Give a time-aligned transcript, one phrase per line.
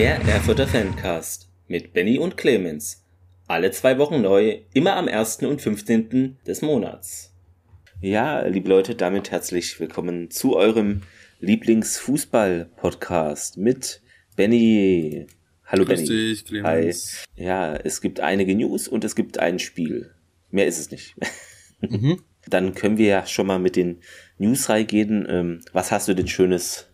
[0.00, 3.04] Der Erfurter Fancast mit Benny und Clemens.
[3.46, 5.42] Alle zwei Wochen neu, immer am 1.
[5.42, 6.38] und 15.
[6.46, 7.34] des Monats.
[8.00, 11.02] Ja, liebe Leute, damit herzlich willkommen zu eurem
[11.40, 14.00] Lieblingsfußball-Podcast mit
[14.36, 15.26] Benny.
[15.66, 16.08] Hallo Grüß Benny.
[16.08, 17.26] dich, Clemens.
[17.36, 17.44] Hi.
[17.44, 20.14] Ja, es gibt einige News und es gibt ein Spiel.
[20.50, 21.14] Mehr ist es nicht.
[21.82, 22.22] Mhm.
[22.48, 23.98] Dann können wir ja schon mal mit den
[24.38, 25.26] News reingehen.
[25.28, 26.89] Ähm, was hast du denn Schönes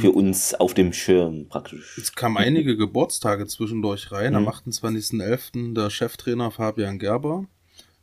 [0.00, 1.96] für uns auf dem Schirm praktisch?
[1.98, 4.34] Es kamen einige Geburtstage zwischendurch rein.
[4.34, 4.48] Am Mhm.
[4.48, 5.74] 28.11.
[5.74, 7.46] der Cheftrainer Fabian Gerber.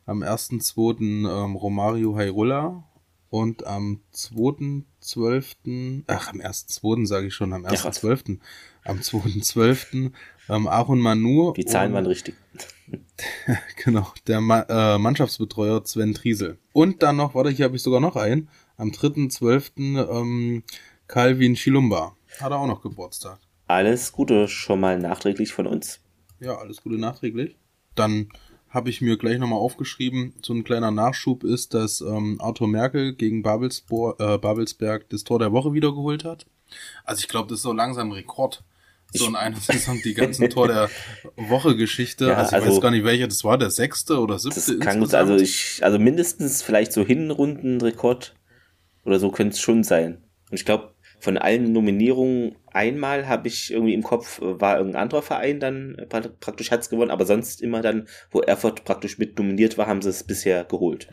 [0.06, 1.26] Am 1.2.
[1.26, 2.84] Ähm, Romario Hairulla.
[3.30, 7.06] Und am 2.12., ach, am 1.2.
[7.06, 8.02] sage ich schon, am Ja, krass.
[8.02, 8.38] 1.12.,
[8.84, 10.12] am 2.12.
[10.48, 11.52] Ähm, Aaron Manu.
[11.52, 12.34] Die Zahlen waren richtig.
[13.84, 16.56] Genau, der Ma äh, Mannschaftsbetreuer Sven Triesel.
[16.72, 18.48] Und dann noch, warte, hier habe ich sogar noch einen.
[18.78, 20.08] Am 3.12.
[20.10, 20.62] Ähm,
[21.08, 22.14] Calvin Chilumba.
[22.38, 23.38] Hat er auch noch Geburtstag.
[23.66, 26.00] Alles Gute schon mal nachträglich von uns.
[26.38, 27.56] Ja, alles Gute nachträglich.
[27.94, 28.28] Dann
[28.68, 33.14] habe ich mir gleich nochmal aufgeschrieben, so ein kleiner Nachschub ist, dass ähm, Arthur Merkel
[33.14, 36.44] gegen Babelsbo äh, Babelsberg das Tor der Woche wiedergeholt hat.
[37.04, 38.62] Also ich glaube, das ist so langsam Rekord.
[39.14, 40.90] So in einer Saison die ganzen Tor der
[41.36, 42.26] Woche Geschichte.
[42.26, 44.78] Ja, also ich also- weiß gar nicht, welcher das war, der sechste oder siebte Das
[44.80, 48.34] kann gut, also ich, also mindestens vielleicht so Hinrundenrekord
[49.06, 50.22] oder so könnte es schon sein.
[50.50, 55.02] Und ich glaube, von allen Nominierungen einmal habe ich irgendwie im Kopf, äh, war irgendein
[55.02, 59.18] anderer Verein dann äh, pra- praktisch hat's gewonnen, aber sonst immer dann, wo Erfurt praktisch
[59.18, 61.08] mit nominiert war, haben sie es bisher geholt.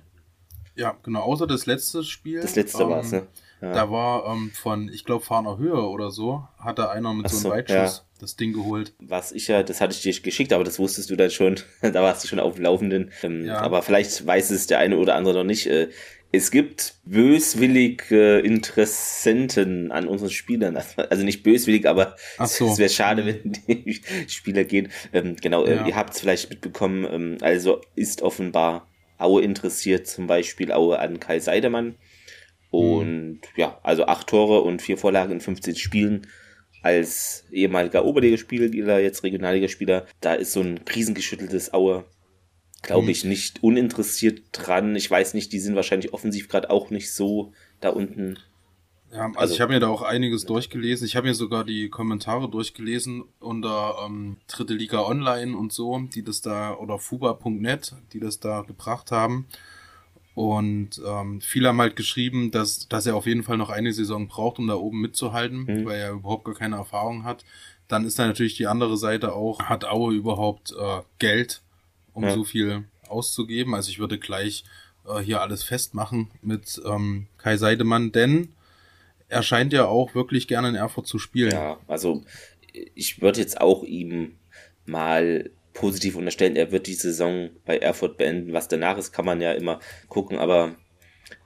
[0.75, 2.41] Ja, genau, außer das letzte Spiel.
[2.41, 3.27] Das letzte ähm, war's, ne?
[3.61, 3.71] Ja.
[3.71, 7.29] Da war ähm, von, ich glaube, Fahner Höhe oder so, hat da einer mit Ach
[7.29, 8.93] so einem so, Weitschuss das Ding geholt.
[8.99, 11.55] Was ich ja, das hatte ich dir geschickt, aber das wusstest du dann schon.
[11.81, 13.11] da warst du schon auf dem Laufenden.
[13.23, 13.57] Ähm, Ja.
[13.59, 15.67] Aber vielleicht weiß es der eine oder andere noch nicht.
[15.67, 15.89] Äh,
[16.35, 20.77] es gibt böswillige Interessenten an unseren Spielern.
[21.09, 22.15] Also nicht böswillig, aber
[22.45, 22.67] so.
[22.67, 24.89] es wäre schade, wenn die Spieler gehen.
[25.13, 25.87] Ähm, genau, äh, Ja.
[25.87, 27.05] ihr habt es vielleicht mitbekommen.
[27.11, 28.87] Ähm, also ist offenbar
[29.17, 31.95] Aue interessiert, zum Beispiel Aue an Kai Seidemann.
[32.69, 36.27] Und ja, also acht Tore und vier Vorlagen in 15 Spielen
[36.81, 42.05] als ehemaliger Oberligaspieler, jetzt Regionalligaspieler, da ist so ein krisengeschütteltes Aue,
[42.85, 43.09] glaube Mhm.
[43.09, 44.95] ich, nicht uninteressiert dran.
[44.95, 47.51] Ich weiß nicht, die sind wahrscheinlich offensiv gerade auch nicht so
[47.81, 48.39] da unten.
[49.11, 51.05] Ja, also, Also- ich habe mir da auch einiges durchgelesen.
[51.07, 56.23] Ich habe mir sogar die Kommentare durchgelesen unter ähm, Dritte Liga Online und so, die
[56.23, 59.47] das da, oder fuba.net, die das da gebracht haben.
[60.33, 64.27] Und ähm, viele haben halt geschrieben, dass, dass er auf jeden Fall noch eine Saison
[64.27, 65.85] braucht, um da oben mitzuhalten, Mhm.
[65.85, 67.45] weil er überhaupt gar keine Erfahrung hat.
[67.87, 71.61] Dann ist da natürlich die andere Seite auch, hat Aue überhaupt äh, Geld,
[72.15, 72.33] um Ja.
[72.33, 73.75] so viel auszugeben?
[73.75, 74.63] Also ich würde gleich
[75.07, 78.49] äh, hier alles festmachen mit ähm, Kai Seidemann, denn
[79.27, 81.51] er scheint ja auch wirklich gerne in Erfurt zu spielen.
[81.51, 82.23] Ja, also
[82.73, 84.35] ich würde jetzt auch ihm
[84.85, 88.53] mal positiv unterstellen, er wird die Saison bei Erfurt beenden.
[88.53, 90.75] Was danach ist, kann man ja immer gucken, aber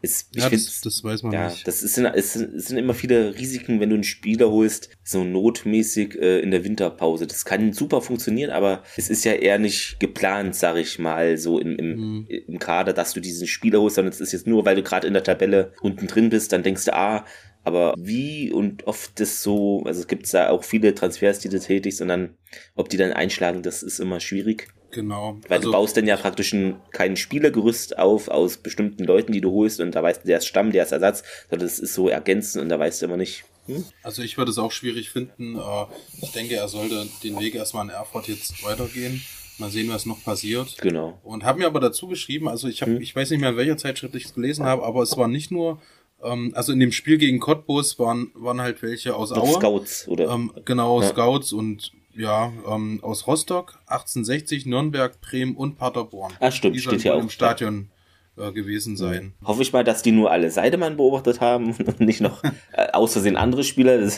[0.01, 1.67] ich Ja, finde das, das weiß man Ja, nicht.
[1.67, 6.16] das ist, es, sind, sind immer viele Risiken, wenn du einen Spieler holst, so notmäßig
[6.19, 7.27] äh, in der Winterpause.
[7.27, 11.59] Das kann super funktionieren, aber es ist ja eher nicht geplant, sag ich mal, so
[11.59, 12.28] im, im, Mhm.
[12.28, 15.07] im Kader, dass du diesen Spieler holst, sondern es ist jetzt nur, weil du gerade
[15.07, 17.25] in der Tabelle unten drin bist, dann denkst du, ah,
[17.63, 21.59] aber wie und oft das so, also es gibt da auch viele Transfers, die du
[21.59, 22.38] tätigst und dann,
[22.75, 24.69] ob die dann einschlagen, das ist immer schwierig.
[24.91, 25.38] Genau.
[25.47, 29.51] Weil du baust dann ja praktisch ein, kein Spielergerüst auf aus bestimmten Leuten, die du
[29.51, 32.09] holst und da weißt du, der ist Stamm, der ist Ersatz, sondern das ist so
[32.09, 33.44] ergänzend und da weißt du immer nicht.
[33.67, 33.83] Hm?
[34.03, 35.55] Also ich würde es auch schwierig finden.
[35.57, 35.85] Äh,
[36.22, 39.22] Ich denke, er sollte den Weg erstmal in Erfurt jetzt weitergehen.
[39.59, 40.78] Mal sehen, was noch passiert.
[40.79, 41.19] Genau.
[41.23, 43.01] Und habe mir aber dazu geschrieben, also ich habe, Hm.
[43.01, 45.51] ich weiß nicht mehr, in welcher Zeitschrift ich es gelesen habe, aber es war nicht
[45.51, 45.81] nur,
[46.23, 49.53] ähm, also in dem Spiel gegen Cottbus waren, waren halt welche aus Aue.
[49.53, 51.09] Scouts oder Ähm, genau, Ja.
[51.09, 56.34] Scouts und ja, ähm, aus Rostock, 1860, Nürnberg, Bremen und Paderborn.
[56.40, 57.22] Ah, stimmt, Die steht hier auch.
[57.22, 57.90] im Stadion
[58.38, 59.34] äh, gewesen sein.
[59.44, 63.14] hoffe ich mal, dass die nur alle Seidemann beobachtet haben und nicht noch äh, aus
[63.14, 63.97] Versehen andere Spieler.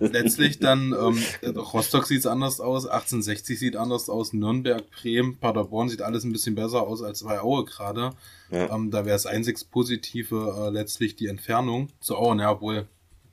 [0.00, 6.02] Letztlich dann, ähm, Rostock sieht anders aus, 1860 sieht anders aus, Nürnberg, Bremen, Paderborn sieht
[6.02, 8.10] alles ein bisschen besser aus als bei Aue gerade.
[8.50, 8.74] Ja.
[8.74, 12.86] Ähm, da wäre das einzig Positive äh, letztlich die Entfernung zu Aue, ja wohl.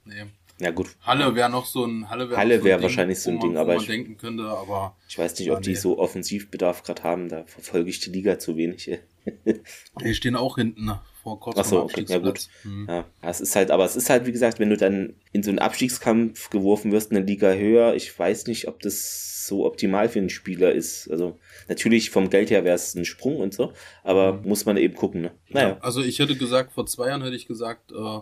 [0.05, 0.25] Nee.
[0.59, 3.29] Ja gut, Halle wäre noch so ein Halle wäre Halle so wär ein wahrscheinlich so
[3.29, 5.71] ein man, Ding, wo aber man ich- denken könnte, aber ich weiß nicht, ob die
[5.71, 5.75] nee.
[5.75, 8.89] so Offensivbedarf gerade haben, da verfolge ich die Liga zu wenig.
[10.01, 10.91] die stehen auch hinten
[11.23, 12.27] vor kurz Ach so, vorm okay, ja gut.
[12.29, 12.63] Abstiegsplatz.
[12.63, 12.85] Hm.
[12.87, 15.49] Ja, es ist halt, aber es ist halt, wie gesagt, wenn du dann in so
[15.49, 20.19] einen Abstiegskampf geworfen wirst, eine Liga höher, ich weiß nicht, ob das so optimal für
[20.19, 21.09] einen Spieler ist.
[21.09, 21.37] Also
[21.67, 23.73] natürlich vom Geld her wäre es ein Sprung und so,
[24.03, 25.31] aber muss man eben gucken, ne?
[25.49, 25.69] Naja.
[25.69, 28.19] Ja, also ich hätte gesagt, vor zwei Jahren hätte ich gesagt, äh,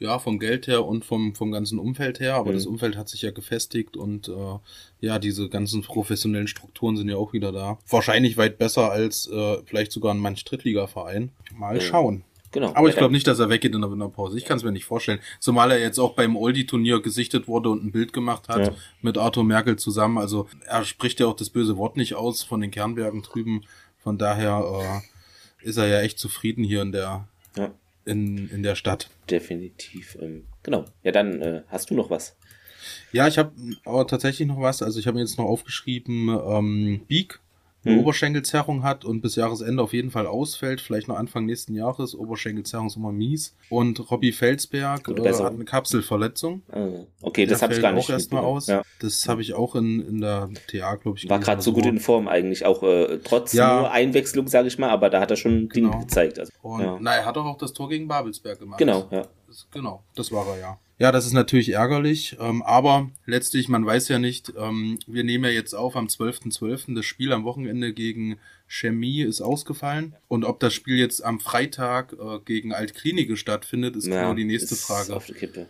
[0.00, 2.54] Ja, vom Geld her und vom, vom ganzen Umfeld her, aber Mhm.
[2.54, 4.58] das Umfeld hat sich ja gefestigt und äh,
[5.00, 7.78] ja, diese ganzen professionellen Strukturen sind ja auch wieder da.
[7.88, 11.30] Wahrscheinlich weit besser als äh, vielleicht sogar ein manch Drittligaverein.
[11.54, 11.80] Mal Ja.
[11.82, 12.24] schauen.
[12.52, 12.72] Genau.
[12.74, 14.36] Aber ich glaube nicht, dass er weggeht in der Winterpause.
[14.36, 15.20] Ich kann es mir nicht vorstellen.
[15.38, 18.72] Zumal er jetzt auch beim Oldie-Turnier gesichtet wurde und ein Bild gemacht hat Ja.
[19.02, 20.18] mit Arthur Merkel zusammen.
[20.18, 23.62] Also er spricht ja auch das böse Wort nicht aus von den Kernbergen drüben.
[23.98, 25.02] Von daher
[25.62, 27.70] äh, ist er ja echt zufrieden hier in der Ja,
[28.04, 29.10] in, in der Stadt.
[29.30, 30.16] definitiv.
[30.20, 30.84] Ähm, genau.
[31.02, 32.36] Ja, dann äh, hast du noch was.
[33.12, 33.52] Ja, ich habe
[33.84, 34.82] aber tatsächlich noch was.
[34.82, 37.40] Also ich habe mir jetzt noch aufgeschrieben, ähm, Beak
[37.84, 38.00] eine Mhm.
[38.00, 42.14] Oberschenkelzerrung hat und bis Jahresende auf jeden Fall ausfällt, vielleicht noch Anfang nächsten Jahres.
[42.14, 43.54] Oberschenkelzerrung ist immer mies.
[43.70, 45.46] Und Robbie Felsberg äh, Besserung.
[45.46, 46.62] hat eine Kapselverletzung.
[46.72, 46.88] Ah,
[47.22, 48.66] okay, das habe ich gar nicht auch erstmal aus.
[48.66, 48.82] Ja.
[49.00, 51.28] Das habe ich auch in, in der TA, glaube ich.
[51.28, 53.80] War gerade so gut in Form eigentlich, auch äh, trotz Ja.
[53.80, 56.00] nur Einwechslung, sage ich mal, aber da hat er schon Dinge Genau.
[56.00, 56.38] gezeigt.
[56.38, 56.98] Also, Und ja.
[57.00, 58.78] na, er hat doch auch das Tor gegen Babelsberg gemacht.
[58.78, 59.26] Genau, ja.
[59.46, 60.78] Das, genau, das war er ja.
[61.00, 65.44] Ja, das ist natürlich ärgerlich, ähm, aber letztlich, man weiß ja nicht, ähm, wir nehmen
[65.44, 66.94] ja jetzt auf am 12.12.
[66.94, 68.36] Das Spiel am Wochenende gegen
[68.66, 70.14] Chemie ist ausgefallen.
[70.28, 74.44] Und ob das Spiel jetzt am Freitag äh, gegen Altklinike stattfindet, ist ja, genau die
[74.44, 75.16] nächste Frage.
[75.16, 75.68] Auf der Kippe.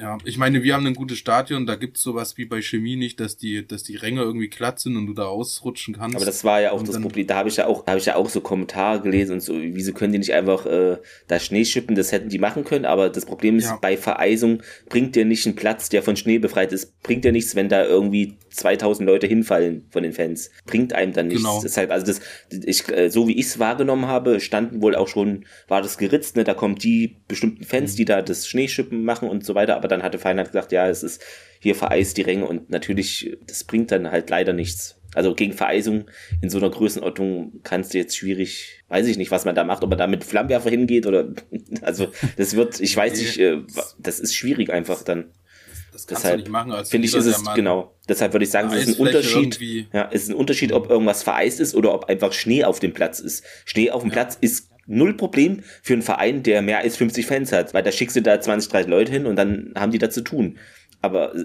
[0.00, 3.20] Ja, ich meine, wir haben ein gutes Stadion, da gibt's sowas wie bei Chemie nicht,
[3.20, 6.16] dass die, dass die Ränge irgendwie glatt sind und du da ausrutschen kannst.
[6.16, 7.26] Aber das war ja auch Und das Problem.
[7.26, 9.52] Da habe ich ja auch, da habe ich ja auch so Kommentare gelesen und so,
[9.54, 10.96] wieso können die nicht einfach äh,
[11.28, 11.96] da Schnee schippen?
[11.96, 13.78] Das hätten die machen können, aber das Problem ist, Ja.
[13.80, 17.54] bei Vereisung bringt dir nicht ein Platz, der von Schnee befreit ist, bringt dir nichts,
[17.54, 20.50] wenn da irgendwie 2000 Leute hinfallen von den Fans.
[20.66, 21.42] Bringt einem dann nichts.
[21.42, 21.60] Genau.
[21.62, 22.20] Deshalb, also das,
[22.50, 26.36] ich, äh, so wie ich es wahrgenommen habe, standen wohl auch schon, war das geritzt,
[26.36, 26.44] ne?
[26.44, 27.64] Da kommen die bestimmten Mhm.
[27.66, 30.88] Fans, die da das Schneeschippen machen und so weiter, aber dann hatte Feinheit gesagt, ja,
[30.88, 31.22] es ist
[31.60, 34.96] hier vereist die Ränge und natürlich, das bringt dann halt leider nichts.
[35.14, 36.06] Also gegen Vereisung
[36.40, 39.82] in so einer Größenordnung kannst du jetzt schwierig, weiß ich nicht, was man da macht,
[39.82, 41.28] ob man da mit Flammenwerfer hingeht oder,
[41.82, 43.58] also das wird, ich weiß nicht, äh,
[43.98, 45.32] das ist schwierig einfach dann.
[45.92, 46.72] das kannst Deshalb du nicht machen.
[46.72, 47.96] Als Finde ich, ist es, mal genau.
[48.08, 49.58] Deshalb würde ich sagen, es ist ein Unterschied.
[49.92, 52.92] Ja, es ist ein Unterschied, ob irgendwas vereist ist oder ob einfach Schnee auf dem
[52.94, 53.44] Platz ist.
[53.64, 54.14] Schnee auf dem Ja.
[54.14, 57.92] Platz ist null Problem für einen Verein, der mehr als 50 Fans hat, weil da
[57.92, 60.58] schickst du da 20, 30 Leute hin und dann haben die da zu tun.
[61.00, 61.44] Aber äh,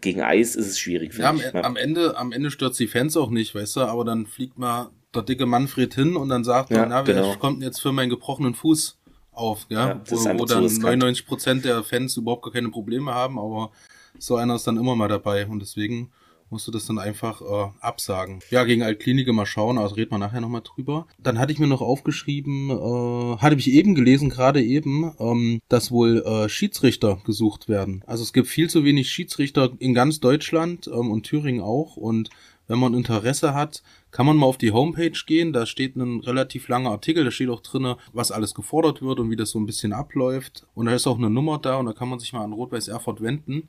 [0.00, 1.38] gegen Eis ist es schwierig, Ja, am.
[1.38, 1.64] Ja.
[1.64, 4.90] am Ende, am Ende stört die Fans auch nicht, weißt du, aber dann fliegt mal
[5.14, 7.34] der dicke Manfred hin und dann sagt Ja, er, na, wer genau.
[7.36, 8.98] kommt denn jetzt für meinen gebrochenen Fuß
[9.32, 10.00] auf, ja?
[10.06, 10.82] Wo, wo dann riskant.
[10.84, 13.70] 99 Prozent der Fans überhaupt gar keine Probleme haben, aber
[14.18, 16.10] so einer ist dann immer mal dabei und deswegen
[16.52, 18.40] musst du das dann einfach äh, absagen.
[18.50, 21.06] Ja, gegen Altklinike mal schauen, also reden wir nachher nochmal drüber.
[21.18, 25.90] Dann hatte ich mir noch aufgeschrieben, äh, hatte ich eben gelesen, gerade eben, ähm, dass
[25.90, 28.02] wohl äh, Schiedsrichter gesucht werden.
[28.06, 32.30] Also es gibt viel zu wenig Schiedsrichter in ganz Deutschland ähm, und Thüringen auch und
[32.68, 33.82] wenn man Interesse hat,
[34.12, 35.52] kann man mal auf die Homepage gehen.
[35.52, 39.30] Da steht ein relativ langer Artikel, da steht auch drinne, was alles gefordert wird und
[39.30, 40.66] wie das so ein bisschen abläuft.
[40.74, 42.88] Und da ist auch eine Nummer da und da kann man sich mal an Rot-Weiß
[42.88, 43.68] Erfurt wenden.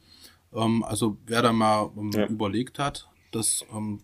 [0.56, 2.26] Ähm, also wer da mal ähm, Ja.
[2.28, 4.00] überlegt hat, das ähm,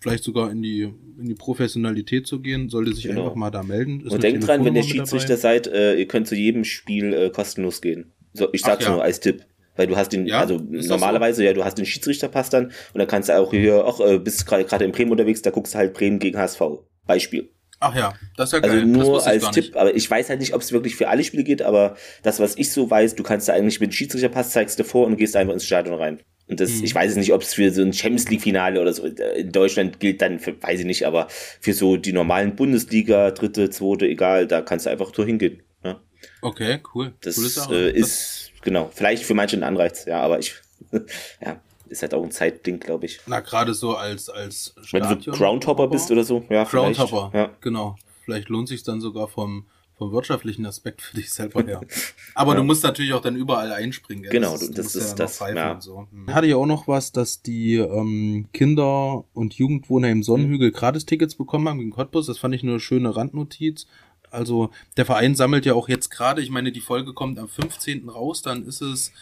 [0.00, 3.22] vielleicht sogar in die, in die Professionalität zu gehen, sollte sich Genau.
[3.24, 4.00] einfach mal da melden.
[4.04, 7.30] Ist Und denkt dran, wenn ihr Schiedsrichter seid, äh, ihr könnt zu jedem Spiel äh,
[7.30, 8.12] kostenlos gehen.
[8.34, 8.94] So, ich sag's Ach ja.
[8.94, 9.44] nur als Tipp.
[9.76, 13.08] Weil du hast den, Ja, also normalerweise, ja, du hast den Schiedsrichterpass dann und dann
[13.08, 15.78] kannst du auch hier, ach, äh, bist gerade gerade in Bremen unterwegs, da guckst du
[15.78, 16.60] halt Bremen gegen HSV.
[17.06, 17.50] Beispiel.
[17.84, 18.86] Ach ja, das ist ja Also geil.
[18.86, 21.44] das nur als Tipp, aber ich weiß halt nicht, ob es wirklich für alle Spiele
[21.44, 24.78] geht, aber das, was ich so weiß, du kannst da eigentlich mit dem Schiedsrichterpass zeigst
[24.78, 26.20] du vor und gehst einfach ins Stadion rein.
[26.46, 26.84] Und das, Mhm.
[26.84, 29.50] ich weiß es nicht, ob es für so ein Champions League-Finale oder so äh, in
[29.52, 31.26] Deutschland gilt, dann für, weiß ich nicht, aber
[31.60, 35.62] für so die normalen Bundesliga, dritte, zweite, egal, da kannst du einfach so hingehen.
[35.84, 36.00] Ja.
[36.42, 37.12] Okay, cool.
[37.22, 40.54] Das äh, Das- ist, genau, vielleicht für manche ein Anreiz, ja, aber ich,
[41.40, 41.60] ja,
[41.94, 43.20] ist halt auch ein Zeitding, glaube ich.
[43.26, 46.98] Na, gerade so als, als Wenn du Stadion- Groundhopper bist oder so, ja, vielleicht.
[46.98, 47.50] Groundhopper, Ja.
[47.60, 47.96] genau.
[48.24, 51.80] Vielleicht lohnt sich dann sogar vom, vom wirtschaftlichen Aspekt für dich selber her.
[52.34, 54.22] Aber du musst natürlich auch dann überall einspringen.
[54.24, 54.32] Gell?
[54.32, 55.72] Genau, du das ist das, pfeifen ja.
[55.72, 56.06] und so.
[56.10, 56.34] Hm.
[56.34, 61.68] Hatte ja auch noch was, dass die ähm, Kinder- und Jugendwohner im Sonnenhügel Gratistickets bekommen
[61.68, 62.26] haben gegen Cottbus.
[62.26, 63.86] Das fand ich eine schöne Randnotiz.
[64.30, 68.08] Also der Verein sammelt ja auch jetzt gerade, ich meine, die Folge kommt am 15.
[68.08, 69.12] raus, dann ist es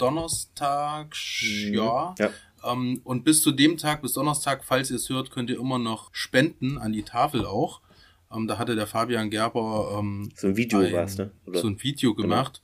[0.00, 1.74] Donnerstag, Mhm.
[1.74, 2.14] ja.
[2.18, 2.30] Ja.
[2.64, 5.78] Ähm, und bis zu dem Tag, bis Donnerstag, falls ihr es hört, könnt ihr immer
[5.78, 7.80] noch spenden an die Tafel auch.
[8.32, 11.30] Ähm, da hatte der Fabian Gerber ähm, So ein Video ein, war's, ne?
[11.46, 11.60] Oder?
[11.60, 12.62] so ein Video gemacht.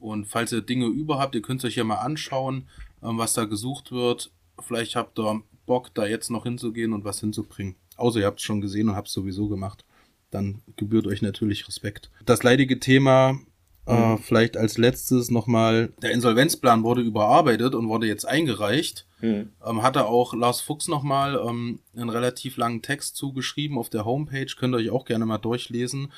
[0.00, 2.68] Und falls ihr Dinge über habt, ihr könnt es euch ja mal anschauen,
[3.02, 4.30] ähm, was da gesucht wird.
[4.60, 7.74] Vielleicht habt ihr Bock, da jetzt noch hinzugehen und was hinzubringen.
[7.96, 9.84] Außer ihr habt es schon gesehen und habt es sowieso gemacht.
[10.30, 12.10] Dann gebührt euch natürlich Respekt.
[12.26, 13.38] Das leidige Thema,
[13.86, 19.06] äh, vielleicht als letztes nochmal, der Insolvenzplan wurde überarbeitet und wurde jetzt eingereicht.
[19.20, 19.50] Hm.
[19.64, 24.46] Ähm, hatte auch Lars Fuchs nochmal ähm, einen relativ langen Text zugeschrieben auf der Homepage,
[24.58, 26.12] könnt ihr euch auch gerne mal durchlesen.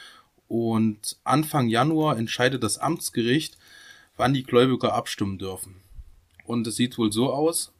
[0.48, 3.58] Und Anfang Januar entscheidet das Amtsgericht,
[4.16, 5.76] wann die Gläubiger abstimmen dürfen.
[6.44, 7.72] Und es sieht wohl so aus,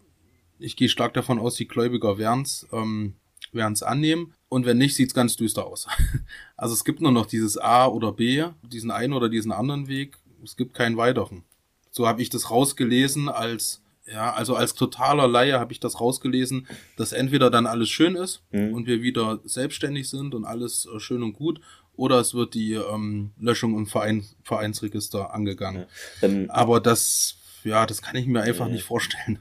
[0.58, 3.14] ich gehe stark davon aus, die Gläubiger werden es ähm,
[3.52, 4.32] werden's annehmen.
[4.48, 5.86] Und wenn nicht, sieht's ganz düster aus.
[6.58, 10.16] Also es gibt nur noch dieses A oder B, diesen einen oder diesen anderen Weg.
[10.42, 11.42] Es gibt keinen weiteren.
[11.90, 16.66] So habe ich das rausgelesen als, ja, also als totaler Laie habe ich das rausgelesen,
[16.96, 18.72] dass entweder dann alles schön ist Mhm.
[18.72, 21.60] und wir wieder selbstständig sind und alles äh, schön und gut,
[21.94, 25.86] oder es wird die ähm, Löschung im Verein, Vereinsregister angegangen.
[26.22, 28.72] Ähm, Aber das, ja, das kann ich mir einfach Ja.
[28.72, 29.40] nicht vorstellen.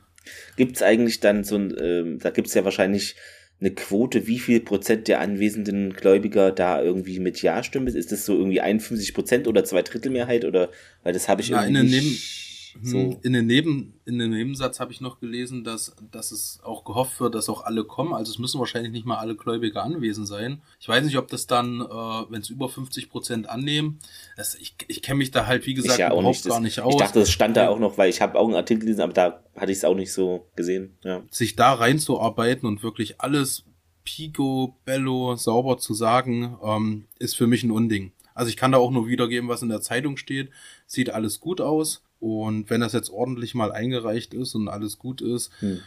[0.57, 3.15] Gibt es eigentlich dann so ein, ähm, da gibt es ja wahrscheinlich
[3.61, 7.87] eine Quote, wie viel Prozent der anwesenden Gläubiger da irgendwie mit Ja stimmen?
[7.87, 10.69] Ist das so irgendwie 51 Prozent oder zwei Drittel Mehrheit oder,
[11.03, 13.19] weil das habe ich Na, irgendwie in den nicht Hm, so.
[13.23, 17.19] In, den Neben, in den Nebensatz habe ich noch gelesen, dass, dass es auch gehofft
[17.19, 18.13] wird, dass auch alle kommen.
[18.13, 20.61] Also es müssen wahrscheinlich nicht mal alle Gläubiger anwesend sein.
[20.79, 23.99] Ich weiß nicht, ob das dann, äh, wenn es über 50 Prozent annehmen,
[24.37, 26.45] das, ich, ich kenne mich da halt, wie gesagt, ja auch überhaupt nicht.
[26.47, 26.93] gar Das, nicht aus.
[26.93, 29.13] ich dachte, das stand da auch noch, weil ich habe auch einen Artikel gelesen, aber
[29.13, 30.97] da hatte ich es auch nicht so gesehen.
[31.03, 31.23] Ja.
[31.31, 33.63] sich da reinzuarbeiten und wirklich alles
[34.03, 38.11] pico, bello, sauber zu sagen, ähm, ist für mich ein Unding.
[38.33, 40.49] Also ich kann da auch nur wiedergeben, was in der Zeitung steht.
[40.85, 42.03] Sieht alles gut aus.
[42.25, 45.77] Und wenn das jetzt ordentlich mal eingereicht ist und alles gut ist, Hm.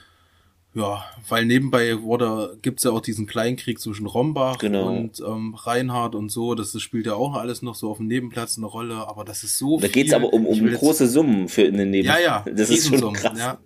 [0.73, 4.87] ja, weil nebenbei wurde, gibt's ja auch diesen Kleinkrieg zwischen Rombach Genau.
[4.89, 6.55] und ähm, Reinhard und so.
[6.55, 9.43] Das, das spielt ja auch alles noch so auf dem Nebenplatz eine Rolle, aber das
[9.43, 9.91] ist so Da viel.
[9.95, 12.07] geht es aber um, um große Summen für in den Neben.
[12.07, 13.37] Ja, ja, Das ist schon krass.
[13.37, 13.59] Ja.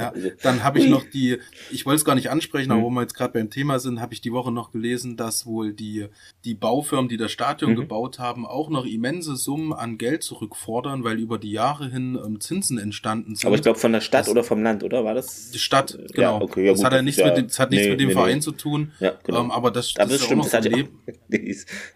[0.00, 1.38] Ja, Also, dann habe ich noch die,
[1.70, 2.84] ich wollte es gar nicht ansprechen, aber Mhm.
[2.84, 5.72] wo wir jetzt gerade beim Thema sind, habe ich die Woche noch gelesen, dass wohl
[5.72, 6.06] die,
[6.44, 7.76] die Baufirmen, die das Stadion Mhm.
[7.76, 12.40] gebaut haben, auch noch immense Summen an Geld zurückfordern, weil über die Jahre hin ähm,
[12.40, 13.46] Zinsen entstanden sind.
[13.46, 15.04] Aber ich glaube von der Stadt Das- oder vom Land, oder?
[15.04, 15.50] War das?
[15.50, 16.40] die Stadt, Ja, genau.
[16.42, 17.90] okay, ja, das gut, hat ja das nichts ja- mit, dem- das hat nichts nee,
[17.90, 18.40] mit dem nee, Verein nee.
[18.40, 18.92] zu tun.
[19.00, 19.40] Ja, genau.
[19.42, 20.88] Ähm, aber das, aber das das ist ja auch stimmt, noch das so Leben.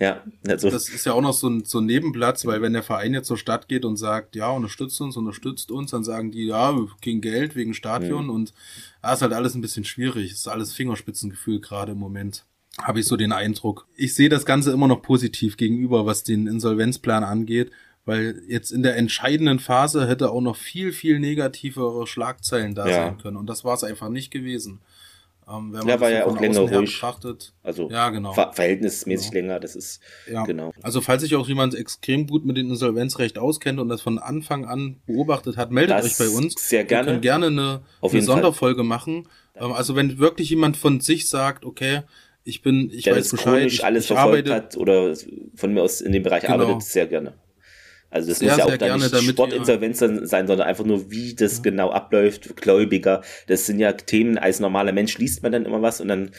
[0.01, 2.83] Ja, also, Das ist ja auch noch so ein, so ein Nebenplatz, weil wenn der
[2.83, 6.47] Verein jetzt zur Stadt geht und sagt, ja, unterstützt uns, unterstützt uns, dann sagen die,
[6.47, 8.53] ja, gegen Geld, wegen Stadion und
[9.03, 10.33] ja, ist halt alles ein bisschen schwierig.
[10.33, 12.45] Ist alles Fingerspitzengefühl gerade im Moment.
[12.83, 13.87] Habe ich so den Eindruck.
[13.95, 17.71] Ich sehe das Ganze immer noch positiv gegenüber, was den Insolvenzplan angeht,
[18.05, 22.95] weil jetzt in der entscheidenden Phase hätte auch noch viel, viel negativere Schlagzeilen da Ja.
[22.95, 23.37] sein können.
[23.37, 24.81] Und das war es einfach nicht gewesen.
[25.47, 26.93] Ähm, wenn man Ja, war ja auch länger ruhig.
[26.95, 27.53] betrachtet.
[27.63, 28.33] also Ja, genau.
[28.33, 29.47] ver verhältnismäßig Genau.
[29.49, 30.45] länger, das ist, Ja.
[30.45, 30.73] genau.
[30.83, 34.65] Also falls sich auch jemand extrem gut mit dem Insolvenzrecht auskennt und das von Anfang
[34.65, 36.55] an beobachtet hat, meldet Das euch bei uns.
[36.59, 37.07] sehr gerne.
[37.07, 38.23] Wir können gerne eine, eine jeden Fall.
[38.23, 39.29] Sonderfolge machen.
[39.55, 42.01] Ähm, also wenn wirklich jemand von sich sagt, okay,
[42.43, 45.15] ich bin, ich der weiß Bescheid, chronisch ich, alles ich verfolgt arbeite, hat oder
[45.57, 46.55] von mir aus in dem Bereich Genau.
[46.55, 47.35] arbeitet, sehr gerne.
[48.15, 51.65] Also das Sehr, muss ja auch dann nicht Sportinsolvenz sein, sondern einfach nur, wie das
[51.65, 53.23] genau abläuft, Gläubiger.
[53.49, 56.31] Das sind ja Themen, als normaler Mensch liest man dann immer was und dann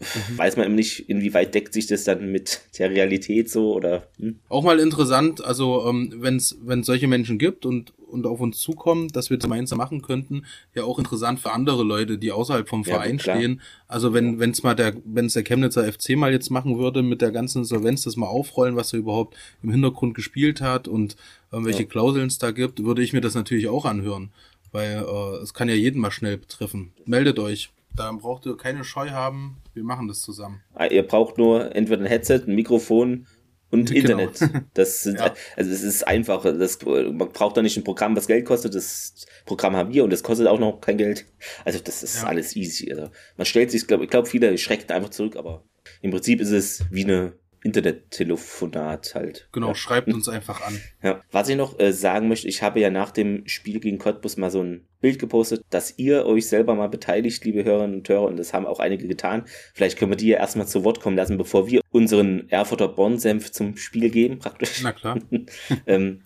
[0.00, 0.38] Mhm.
[0.38, 4.38] weiß man eben nicht, inwieweit deckt sich das dann mit der Realität so oder hm?
[4.48, 9.08] Auch mal interessant, also ähm, wenn es solche Menschen gibt und und auf uns zukommen,
[9.08, 12.82] dass wir das gemeinsam machen könnten, ja auch interessant für andere Leute, die außerhalb vom
[12.82, 13.60] Ja, Verein stehen.
[13.88, 17.02] Also wenn wenn es mal der wenn es der Chemnitzer FC mal jetzt machen würde
[17.02, 21.16] mit der ganzen Insolvenz, das mal aufrollen, was er überhaupt im Hintergrund gespielt hat und
[21.52, 21.88] ähm, welche Ja.
[21.88, 24.30] Klauseln es da gibt, würde ich mir das natürlich auch anhören,
[24.70, 26.92] weil äh, es kann ja jeden mal schnell betreffen.
[27.06, 27.70] Meldet euch.
[27.96, 29.58] Da braucht ihr keine Scheu haben.
[29.72, 30.60] Wir machen das zusammen.
[30.74, 33.26] Ah, Ihr braucht nur entweder ein Headset, ein Mikrofon
[33.70, 34.18] und Genau.
[34.18, 34.64] Internet.
[34.74, 35.32] Das sind, Ja.
[35.56, 36.42] also es ist einfach.
[36.42, 38.74] Das, man braucht da nicht ein Programm, was Geld kostet.
[38.74, 41.26] Das Programm haben wir und das kostet auch noch kein Geld.
[41.64, 42.28] Also das ist Ja.
[42.28, 42.90] alles easy.
[42.92, 45.64] Also man stellt sich, glaub, ich glaube, viele schrecken einfach zurück, aber
[46.02, 49.48] im Prinzip ist es wie eine Internettelefonat halt.
[49.52, 49.74] Genau, Ja.
[49.74, 50.80] schreibt uns einfach an.
[51.02, 51.22] Ja.
[51.32, 54.50] Was ich noch äh, sagen möchte, ich habe ja nach dem Spiel gegen Cottbus mal
[54.50, 58.38] so ein Bild gepostet, dass ihr euch selber mal beteiligt, liebe Hörerinnen und Hörer, und
[58.38, 59.44] das haben auch einige getan.
[59.74, 63.52] Vielleicht können wir die ja erstmal zu Wort kommen lassen, bevor wir unseren Erfurter Bonn-Senf
[63.52, 64.80] zum Spiel geben, praktisch.
[64.82, 65.18] Na klar.
[65.86, 66.20] ähm,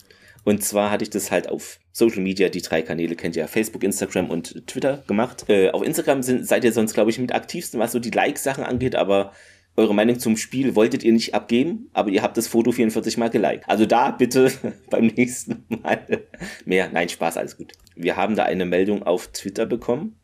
[0.45, 3.49] und zwar hatte ich das halt auf Social Media, die drei Kanäle kennt ihr ja,
[3.49, 5.45] Facebook, Instagram und Twitter gemacht.
[5.49, 8.63] Äh, auf Instagram sind, seid ihr sonst, glaube ich, mit aktivsten, was so die Like-Sachen
[8.63, 9.33] angeht, aber
[9.79, 13.31] eure Meinung zum Spiel wolltet ihr nicht abgeben, aber ihr habt das Foto 44 Mal
[13.31, 13.69] geliked.
[13.69, 14.51] Also da bitte
[14.91, 16.25] beim nächsten Mal
[16.65, 16.91] mehr.
[16.93, 17.73] Nein, Spaß, alles gut.
[17.95, 20.17] Wir haben da eine Meldung auf Twitter bekommen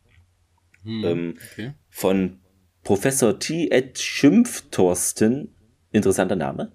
[0.83, 1.73] Hm, Ähm, okay.
[1.89, 2.39] von
[2.83, 3.69] Professor T.
[3.71, 5.55] Ed Schimpftorsten,
[5.91, 6.73] interessanter Name,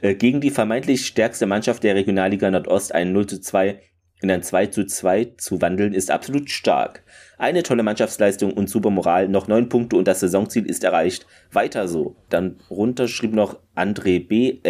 [0.00, 3.80] äh, gegen die vermeintlich stärkste Mannschaft der Regionalliga Nordost ein 0 zu 2
[4.24, 7.04] in ein 2 zu 2 zu wandeln, ist absolut stark.
[7.36, 11.26] Eine tolle Mannschaftsleistung und super Moral, noch neun Punkte und das Saisonziel ist erreicht.
[11.52, 12.16] Weiter so.
[12.30, 14.60] Dann runter schrieb noch André B.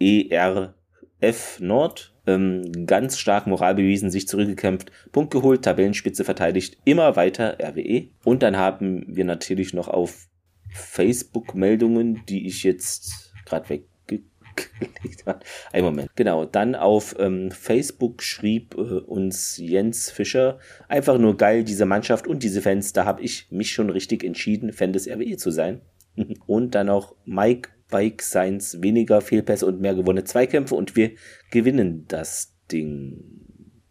[0.00, 2.14] ERF Nord.
[2.26, 8.08] Ähm, ganz stark Moral bewiesen, sich zurückgekämpft, Punkt geholt, Tabellenspitze verteidigt, immer weiter RWE.
[8.24, 10.28] Und dann haben wir natürlich noch auf
[10.70, 13.68] Facebook Meldungen, die ich jetzt gerade
[14.56, 15.44] gelegt hat.
[15.72, 16.10] Ein Moment.
[16.16, 22.26] Genau, dann auf ähm, Facebook schrieb äh, uns Jens Fischer, einfach nur geil, diese Mannschaft
[22.26, 25.80] und diese Fans, da habe ich mich schon richtig entschieden, Fan des RWE zu sein.
[26.46, 31.12] und dann auch Mike Bike Science, weniger Fehlpässe und mehr gewonnene Zweikämpfe und wir
[31.50, 33.22] gewinnen das Ding.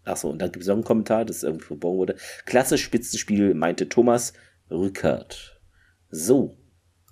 [0.03, 2.15] Achso, und dann gibt es noch einen Kommentar, das irgendwie verborgen wurde.
[2.45, 4.33] Klasse Spitzenspiel, meinte Thomas
[4.71, 5.61] Rückert.
[6.09, 6.57] So,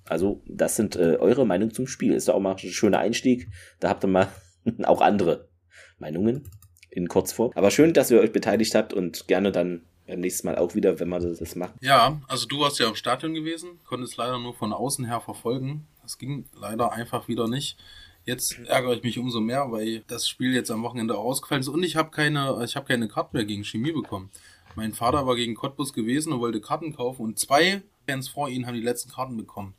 [0.10, 2.13] also, das sind äh, eure Meinungen zum Spiel.
[2.13, 3.50] Ist doch auch mal ein schöner Einstieg.
[3.80, 4.30] Da habt ihr mal
[4.84, 5.48] auch andere
[6.00, 6.50] Meinungen
[6.89, 7.51] in Kurzform.
[7.56, 11.00] Aber schön, dass ihr euch beteiligt habt und gerne dann beim nächsten Mal auch wieder,
[11.00, 11.75] wenn man das macht.
[11.82, 15.86] Ja, also du warst ja im Stadion gewesen, konntest leider nur von außen her verfolgen.
[16.01, 17.78] Das ging leider einfach wieder nicht.
[18.25, 21.84] Jetzt ärgere ich mich umso mehr, weil das Spiel jetzt am Wochenende ausgefallen ist und
[21.84, 24.32] ich habe keine, ich habe keine Karten mehr gegen Chemie bekommen.
[24.75, 28.66] Mein Vater war gegen Cottbus gewesen und wollte Karten kaufen und zwei Fans vor ihnen
[28.66, 29.75] haben die letzten Karten bekommen.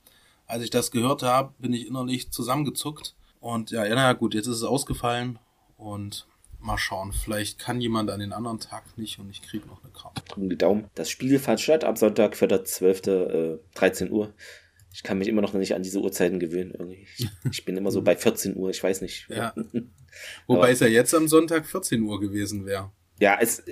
[0.50, 3.14] Als ich das gehört habe, bin ich innerlich zusammengezuckt.
[3.38, 5.38] Und ja, ja, na gut, jetzt ist es ausgefallen
[5.76, 6.26] und
[6.59, 7.12] mal schauen.
[7.12, 10.23] Vielleicht kann jemand an den anderen Tag nicht und ich kriege noch eine Karte.
[10.37, 10.90] Die Daumen.
[10.95, 14.35] Das Spiel fand statt am Sonntag, 4.12., äh, 13 Uhr.
[14.92, 16.73] Ich kann mich immer noch nicht an diese Uhrzeiten gewöhnen.
[16.73, 17.07] Irgendwie.
[17.50, 19.28] Ich bin immer so bei 14 Uhr, ich weiß nicht.
[19.28, 19.54] Ja.
[20.49, 22.90] Wobei es ja jetzt am Sonntag 14 Uhr gewesen wäre.
[23.21, 23.62] Ja, es,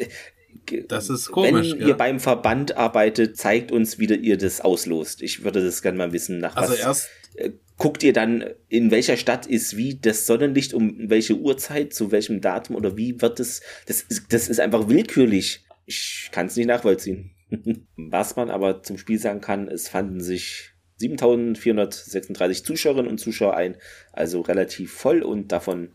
[0.88, 1.72] das ist komisch.
[1.72, 1.88] Wenn ja?
[1.88, 5.22] ihr beim Verband arbeitet, zeigt uns, wie ihr das auslost.
[5.22, 6.38] Ich würde das gerne mal wissen.
[6.38, 10.74] Nach also was erst äh, guckt ihr dann, in welcher Stadt ist wie das Sonnenlicht,
[10.74, 13.62] um welche Uhrzeit, zu welchem Datum oder wie wird das?
[13.86, 15.64] Das ist, das ist einfach willkürlich.
[15.86, 17.30] Ich kann es nicht nachvollziehen.
[17.96, 23.76] was man aber zum Spiel sagen kann, es fanden sich 7436 Zuschauerinnen und Zuschauer ein,
[24.12, 25.92] also relativ voll und davon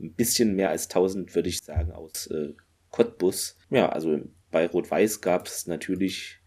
[0.00, 2.54] ein bisschen mehr als 1000, würde ich sagen, aus äh,
[2.90, 3.56] Cottbus.
[3.70, 4.20] Ja, also
[4.50, 6.38] bei Rot-Weiß gab es natürlich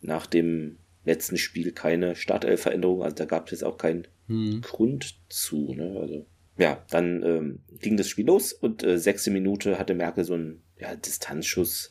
[0.00, 4.60] nach dem letzten Spiel keine Startelf-Veränderung, also da gab es jetzt auch keinen hm.
[4.62, 5.74] Grund zu.
[5.74, 5.98] Ne?
[6.00, 6.26] Also,
[6.56, 10.62] ja, dann ähm, ging das Spiel los und äh, sechste Minute hatte Merkel so einen
[10.78, 11.90] ja, Distanzschuss,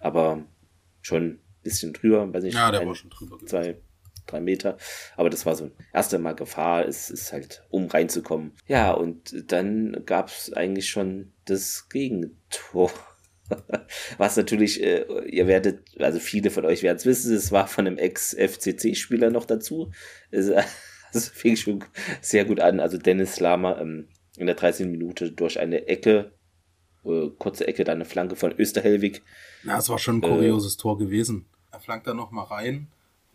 [0.00, 0.44] aber
[1.00, 3.38] schon ein bisschen drüber, weiß nicht, ja, der ein, war schon drüber.
[3.46, 3.78] Zwei,
[4.26, 4.76] drei Meter.
[5.16, 8.52] Aber das war so ein erster Mal Gefahr, es ist halt, um reinzukommen.
[8.66, 12.90] Ja, und dann gab es eigentlich schon das Gegentor.
[14.18, 17.86] Was natürlich, äh, ihr werdet, also viele von euch werden es wissen, es war von
[17.86, 19.90] einem Ex-FCC-Spieler noch dazu.
[20.30, 20.50] Es,
[21.12, 21.84] das fing schon
[22.20, 22.80] sehr gut an.
[22.80, 24.90] Also Dennis Lama ähm, in der 13.
[24.90, 26.32] Minute durch eine Ecke,
[27.04, 29.22] äh, kurze Ecke, dann eine Flanke von Österhelwig.
[29.62, 31.46] Na, es war schon ein kurioses äh, Tor gewesen.
[31.72, 32.88] Er flankt da nochmal rein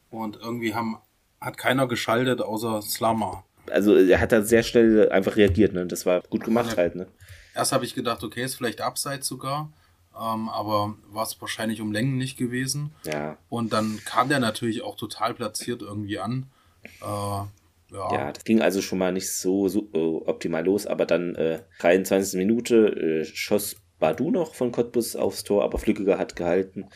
[0.10, 0.98] und irgendwie haben,
[1.40, 3.44] hat keiner geschaltet außer Slama.
[3.72, 5.88] Also er hat da sehr schnell einfach reagiert, ne?
[5.88, 6.78] Das war gut gemacht ja.
[6.78, 7.08] halt, ne?
[7.56, 9.72] Erst habe ich gedacht, okay, ist vielleicht abseits sogar
[10.20, 12.92] ähm, aber war es wahrscheinlich um Längen nicht gewesen.
[13.06, 13.38] Ja.
[13.50, 16.48] Und dann kam der natürlich auch total platziert irgendwie an.
[17.02, 18.14] Äh, ja.
[18.14, 21.60] ja, das ging also schon mal nicht so, so uh, optimal los, aber dann äh,
[21.80, 22.38] 23.
[22.38, 26.88] Minute äh, schoss Badu noch von Cottbus aufs Tor, aber Flückiger hat gehalten.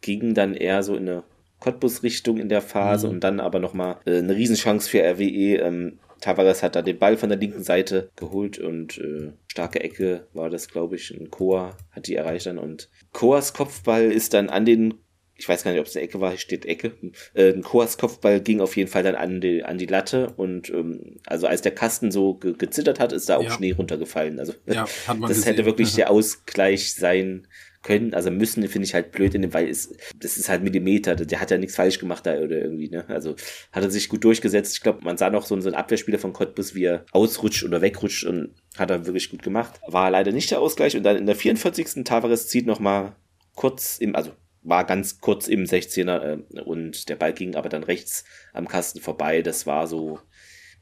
[0.00, 1.24] Ging dann eher so in eine
[1.60, 3.14] Cottbus-Richtung in der Phase mhm.
[3.14, 5.58] und dann aber nochmal äh, eine Riesenchance für RWE.
[5.58, 10.26] Ähm, Tavares hat da den Ball von der linken Seite geholt und äh, starke Ecke
[10.32, 11.10] war das, glaube ich.
[11.10, 14.94] Ein Koa hat die erreicht dann und Koas Kopfball ist dann an den,
[15.34, 16.92] ich weiß gar nicht, ob es eine Ecke war, hier steht Ecke.
[17.34, 20.70] Äh, ein Koas Kopfball ging auf jeden Fall dann an die, an die Latte und
[20.70, 23.50] ähm, also als der Kasten so ge gezittert hat, ist da auch ja.
[23.50, 24.38] Schnee runtergefallen.
[24.38, 25.44] Also ja, das gesehen.
[25.44, 27.46] hätte wirklich der Ausgleich sein
[27.86, 31.14] können, also müssen, finde ich halt blöd in dem, weil es, das ist halt Millimeter,
[31.14, 33.04] der hat ja nichts falsch gemacht da oder irgendwie, ne?
[33.08, 33.36] Also
[33.70, 34.74] hat er sich gut durchgesetzt.
[34.74, 37.82] Ich glaube, man sah noch so, so einen Abwehrspieler von Cottbus, wie er ausrutscht oder
[37.82, 39.80] wegrutscht und hat er wirklich gut gemacht.
[39.86, 42.02] War leider nicht der Ausgleich und dann in der 44.
[42.02, 43.14] Tavares zieht nochmal
[43.54, 47.84] kurz im, also war ganz kurz im 16er äh, und der Ball ging aber dann
[47.84, 49.42] rechts am Kasten vorbei.
[49.42, 50.18] Das war so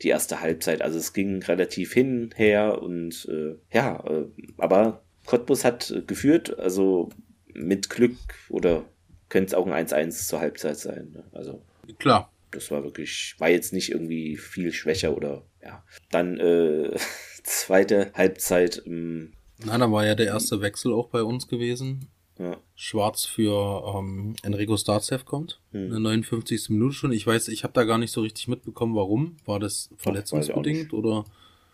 [0.03, 0.81] die erste Halbzeit.
[0.81, 4.25] Also es ging relativ hinher und äh, ja, äh,
[4.57, 7.11] aber Cottbus hat geführt, also
[7.53, 8.17] mit Glück
[8.49, 8.85] oder
[9.29, 11.11] könnte es auch ein 1-1 zur Halbzeit sein.
[11.13, 11.25] Ne?
[11.33, 11.63] Also
[11.99, 12.31] klar.
[12.51, 15.83] Das war wirklich, war jetzt nicht irgendwie viel schwächer oder ja.
[16.11, 16.97] Dann äh,
[17.43, 18.83] zweite Halbzeit.
[18.87, 19.33] Ähm,
[19.65, 22.09] Nein, da war ja der erste Wechsel auch bei uns gewesen.
[22.39, 22.57] Ja.
[22.75, 25.61] Schwarz für ähm, Enrico Starzev kommt.
[25.71, 25.85] Hm.
[25.85, 26.71] In der 59.
[26.71, 27.13] Minute schon.
[27.13, 29.37] Ich weiß, ich habe da gar nicht so richtig mitbekommen, warum.
[29.45, 31.25] War das verletzungsbedingt oder?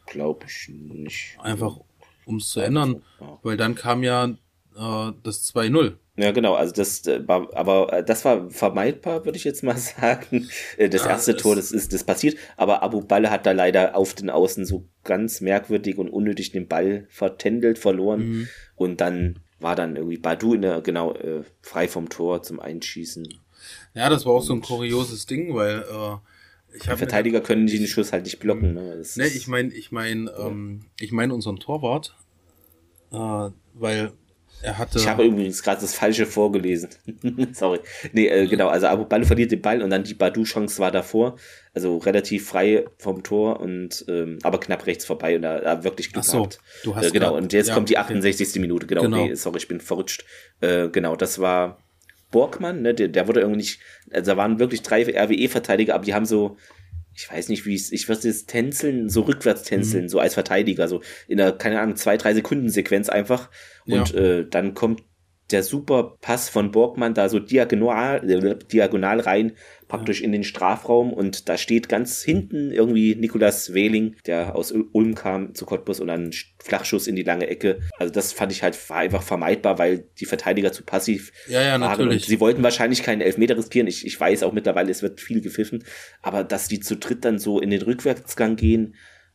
[0.07, 1.39] Glaube ich nicht.
[1.41, 1.79] Einfach
[2.31, 3.03] um es zu ändern,
[3.43, 5.95] weil dann kam ja äh, das 2-0.
[6.17, 9.77] Ja, genau, also das äh, war, aber äh, das war vermeidbar, würde ich jetzt mal
[9.79, 10.49] sagen.
[10.77, 13.97] Äh, das ja, erste Tor, das ist das passiert, aber Abu Balle hat da leider
[13.97, 18.49] auf den Außen so ganz merkwürdig und unnötig den Ball vertändelt, verloren mhm.
[18.77, 21.15] und dann war dann irgendwie Badu in der, genau,
[21.61, 23.29] frei vom Tor zum Einschießen.
[23.95, 26.17] Ja, das war auch so ein kurioses Ding, weil äh,
[26.79, 28.75] Verteidiger können den Schuss halt nicht blocken.
[28.75, 32.15] Ne, das ne ich meine, ich meine, ähm, ich meine unseren Torwart,
[33.13, 34.13] äh, weil
[34.63, 34.99] er hatte.
[34.99, 36.91] Ich habe übrigens gerade das Falsche vorgelesen.
[37.53, 37.81] Sorry.
[38.13, 38.69] Nee, äh, genau.
[38.69, 41.37] Also Abu Ballo verliert den Ball und dann die Badu-Chance war davor.
[41.73, 46.13] Also relativ frei vom Tor und ähm, aber knapp rechts vorbei und da, da wirklich
[46.13, 46.61] Glück Ach so, gehabt.
[46.85, 47.37] Du hast äh, genau.
[47.37, 48.49] Und jetzt ja, kommt die 68.
[48.49, 48.59] Okay.
[48.59, 48.87] Minute.
[48.87, 49.03] Genau.
[49.03, 49.27] genau.
[49.27, 50.25] Nee, sorry, ich bin verrutscht.
[50.61, 51.79] Äh, genau, das war
[52.31, 52.83] Borgmann.
[52.83, 53.81] Ne, der, der wurde irgendwie nicht.
[54.11, 56.57] Also da waren wirklich drei RWE-Verteidiger, aber die haben so
[57.15, 60.09] ich weiß nicht, wie es, ich würde jetzt tänzeln, so rückwärts tänzeln, mhm.
[60.09, 63.51] so als Verteidiger, so in einer, keine Ahnung, zwei, drei Sekunden Sequenz einfach.
[63.87, 64.21] Und ja.
[64.21, 65.03] äh, dann kommt
[65.53, 69.53] der super Pass von Borgmann da so diagonal, äh, diagonal rein
[69.89, 75.17] praktisch in den Strafraum und da steht ganz hinten irgendwie Nikolas Wehling, der aus Ulm
[75.17, 76.31] kam zu Cottbus und dann
[76.63, 77.81] Flachschuss in die lange Ecke.
[77.99, 81.73] Also das fand ich halt war einfach vermeidbar, weil die Verteidiger zu passiv ja, ja,
[81.73, 81.81] waren.
[81.81, 82.23] Natürlich.
[82.23, 83.89] Und sie wollten wahrscheinlich keinen Elfmeter riskieren.
[83.89, 85.85] Ich, ich weiß auch mittlerweile, es wird viel gepfiffen,
[86.23, 88.95] aber dass die zu dritt dann so in den Rückwärtsgang gehen,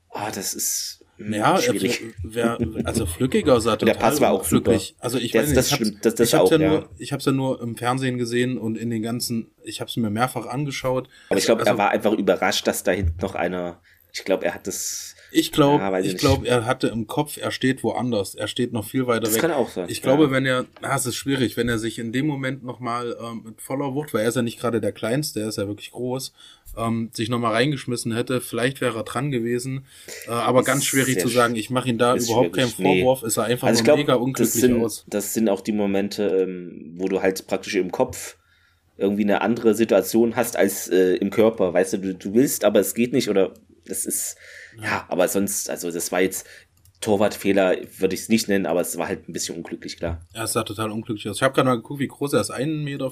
[0.10, 2.02] ah, das ist ja, schwierig.
[2.24, 4.90] Wer, also Flückiger sah total Der Pass war auch glücklich.
[4.90, 5.04] Super.
[5.04, 7.12] Also ich das, weiß nicht, das ich stimmt, das, das ich auch, ja nur, ich
[7.12, 10.10] habe es ja nur im Fernsehen gesehen und in den ganzen, ich habe es mir
[10.10, 11.08] mehrfach angeschaut.
[11.30, 13.82] Aber ich glaube, also, er war einfach überrascht, dass da hinten noch einer,
[14.14, 17.52] ich glaube, er hat das ich glaube, ja, ich glaube, er hatte im Kopf, er
[17.52, 18.36] steht woanders.
[18.36, 19.42] Er steht noch viel weiter das weg.
[19.42, 19.90] Das kann auch sein.
[19.90, 20.32] Ich glaube, ja.
[20.32, 23.62] wenn er, na, es ist schwierig, wenn er sich in dem Moment nochmal ähm, mit
[23.62, 26.32] voller Wucht, weil er ist ja nicht gerade der Kleinste, er ist ja wirklich groß,
[26.78, 29.86] ähm, sich nochmal reingeschmissen hätte, vielleicht wäre er dran gewesen.
[30.28, 33.28] Äh, aber ist ganz schwierig zu sagen, ich mache ihn da überhaupt keinen Vorwurf, nee.
[33.28, 35.06] ist er einfach also nur glaub, mega unglücklich das sind, aus.
[35.08, 38.38] Das sind auch die Momente, ähm, wo du halt praktisch im Kopf
[38.98, 41.74] irgendwie eine andere Situation hast als äh, im Körper.
[41.74, 43.54] Weißt du, du, du willst, aber es geht nicht oder
[43.88, 44.36] das ist,
[44.82, 46.48] ja, aber sonst, also das war jetzt
[47.02, 50.22] Torwartfehler, würde ich es nicht nennen, aber es war halt ein bisschen unglücklich, klar.
[50.34, 51.38] Ja, es sah total unglücklich aus.
[51.38, 52.54] Ich habe gerade mal geguckt, wie groß er ist.
[52.54, 53.12] 1,95 Meter.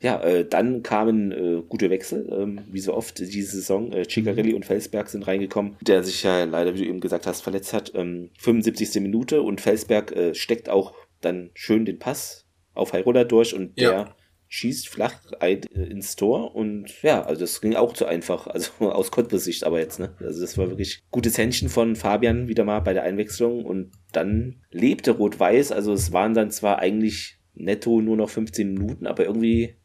[0.00, 3.92] Ja, äh, dann kamen äh, gute Wechsel, ähm, wie so oft diese Saison.
[3.92, 4.56] Äh, Ciccarelli mhm.
[4.56, 7.92] und Felsberg sind reingekommen, der sich ja leider, wie du eben gesagt hast, verletzt hat.
[7.94, 9.00] Ähm, 75.
[9.02, 13.90] Minute und Felsberg äh, steckt auch dann schön den Pass auf Heirola durch und ja.
[13.90, 14.14] der
[14.48, 19.10] schießt flach äh, ins Tor und ja, also das ging auch zu einfach, also aus
[19.10, 20.14] Cottbus-Sicht aber jetzt, ne?
[20.20, 24.56] Also das war wirklich gutes Händchen von Fabian wieder mal bei der Einwechslung und dann
[24.70, 29.76] lebte Rot-Weiß, also es waren dann zwar eigentlich netto nur noch 15 Minuten, aber irgendwie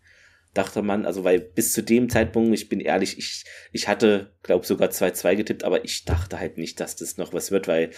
[0.53, 4.65] dachte man, also weil bis zu dem Zeitpunkt, ich bin ehrlich, ich, ich hatte, glaube
[4.65, 7.89] sogar 2-2 getippt, aber ich dachte halt nicht, dass das noch was wird, weil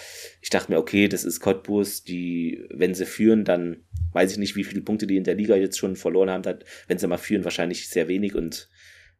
[0.41, 4.55] ich dachte mir, okay, das ist Cottbus, die, wenn sie führen, dann weiß ich nicht,
[4.55, 7.17] wie viele Punkte die in der Liga jetzt schon verloren haben, dann, wenn sie mal
[7.17, 8.69] führen, wahrscheinlich sehr wenig und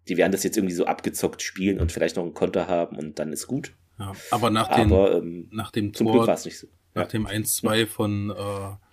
[0.07, 3.19] die werden das jetzt irgendwie so abgezockt spielen und vielleicht noch einen Konter haben und
[3.19, 3.73] dann ist gut.
[3.99, 6.67] Ja, aber nach dem, aber, ähm, nach dem Tor, zum Glück war es nicht so.
[6.93, 7.09] Nach ja.
[7.09, 8.84] dem 1-2 von äh,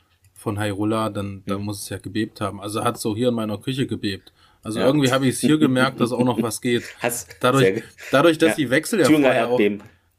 [0.42, 2.60] von Hyrule, dann, dann muss es ja gebebt haben.
[2.60, 4.32] Also hat es so hier in meiner Küche gebebt.
[4.62, 4.86] Also ja.
[4.86, 6.84] irgendwie habe ich es hier gemerkt, dass auch noch was geht.
[7.00, 8.56] Hast dadurch, dadurch, dass ja.
[8.56, 9.60] die Wechsel ja vorher auch,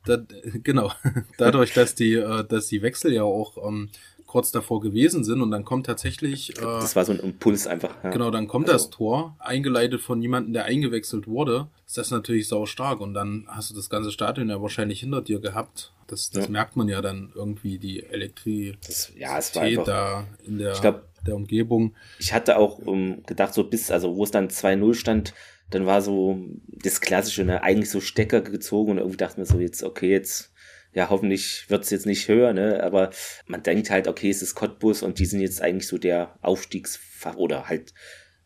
[0.05, 0.17] da,
[0.63, 0.91] genau,
[1.37, 3.89] dadurch, dass die, äh, dass die Wechsel ja auch ähm,
[4.33, 6.57] kurz davor gewesen sind und dann kommt tatsächlich.
[6.57, 8.03] Äh, das war so ein Impuls einfach.
[8.03, 8.09] Ja.
[8.09, 8.87] Genau, dann kommt also.
[8.87, 11.67] das Tor, eingeleitet von jemandem, der eingewechselt wurde.
[11.85, 15.21] Ist das natürlich sau stark und dann hast du das ganze Stadion ja wahrscheinlich hinter
[15.21, 15.93] dir gehabt.
[16.07, 16.51] Das, das ja.
[16.51, 21.93] merkt man ja dann irgendwie, die Elektrizität ja, da in der, glaub, der Umgebung.
[22.17, 25.35] Ich hatte auch um, gedacht, so bis, also wo es dann 2-0 stand,
[25.69, 29.59] dann war so das Klassische, ne, eigentlich so Stecker gezogen und irgendwie dachte mir so,
[29.59, 30.52] jetzt, okay, jetzt
[30.93, 32.83] ja, hoffentlich wird's jetzt nicht höher, ne?
[32.83, 33.09] Aber
[33.47, 37.35] man denkt halt, okay, es ist Cottbus und die sind jetzt eigentlich so der Aufstiegsfach
[37.35, 37.93] oder halt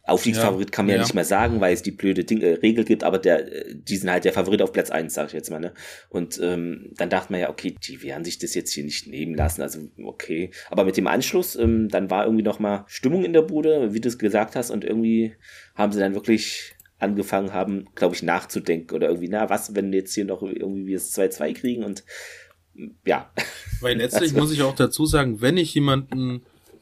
[0.08, 0.98] Aufstiegsfavorit ja, kann man ja.
[0.98, 1.04] ja.
[1.04, 4.10] nicht mehr sagen, weil es die blöde Ding, äh, Regel gibt, aber der, die sind
[4.10, 5.74] halt der Favorit auf Platz eins, sag ich jetzt mal, ne?
[6.10, 9.36] Und ähm, dann dachte man ja, okay, die werden sich das jetzt hier nicht nehmen
[9.36, 10.52] lassen, also okay.
[10.70, 14.00] Aber mit dem Anschluss, ähm, dann war irgendwie noch mal Stimmung in der Bude, wie
[14.00, 15.36] du es gesagt hast, und irgendwie
[15.76, 20.14] haben sie dann wirklich angefangen haben, glaube ich, nachzudenken oder irgendwie, na, was, wenn jetzt
[20.14, 22.04] hier noch irgendwie wir es 2-2 kriegen und
[23.06, 23.32] ja.
[23.82, 26.42] Weil letztlich muss ich auch dazu sagen, wenn ich jemanden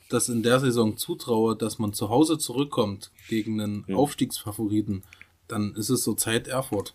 [0.10, 3.95] das in der Saison zutraue, dass man zu Hause zurückkommt gegen einen hm.
[3.95, 5.04] Aufstiegsfavoriten,
[5.47, 6.93] dann ist es so Zeit Erfurt.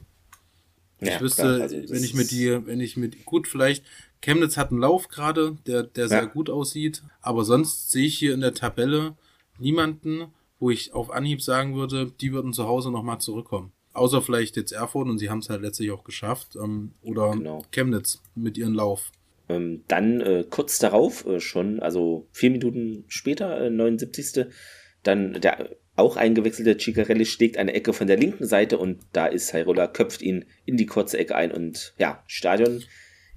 [1.00, 3.84] Ja, ich wüsste, also wenn ich mit dir, wenn ich mit, gut, vielleicht,
[4.20, 8.34] Chemnitz hat einen Lauf gerade, der, der sehr gut aussieht, aber sonst sehe ich hier
[8.34, 9.16] in der Tabelle
[9.58, 10.26] niemanden,
[10.60, 13.72] wo ich auf Anhieb sagen würde, die würden zu Hause nochmal zurückkommen.
[13.92, 16.54] Außer vielleicht jetzt Erfurt und sie haben es halt letztlich auch geschafft.
[16.54, 17.64] Ähm, oder genau.
[17.72, 19.10] Chemnitz mit ihrem Lauf.
[19.48, 24.46] Ähm, dann äh, kurz darauf äh, schon, also vier Minuten später, äh, 79.
[25.02, 29.52] Dann der auch eingewechselte Ciccarelli schlägt eine Ecke von der linken Seite und da ist
[29.52, 32.82] Hairola, köpft ihn in die kurze Ecke ein und ja, Stadion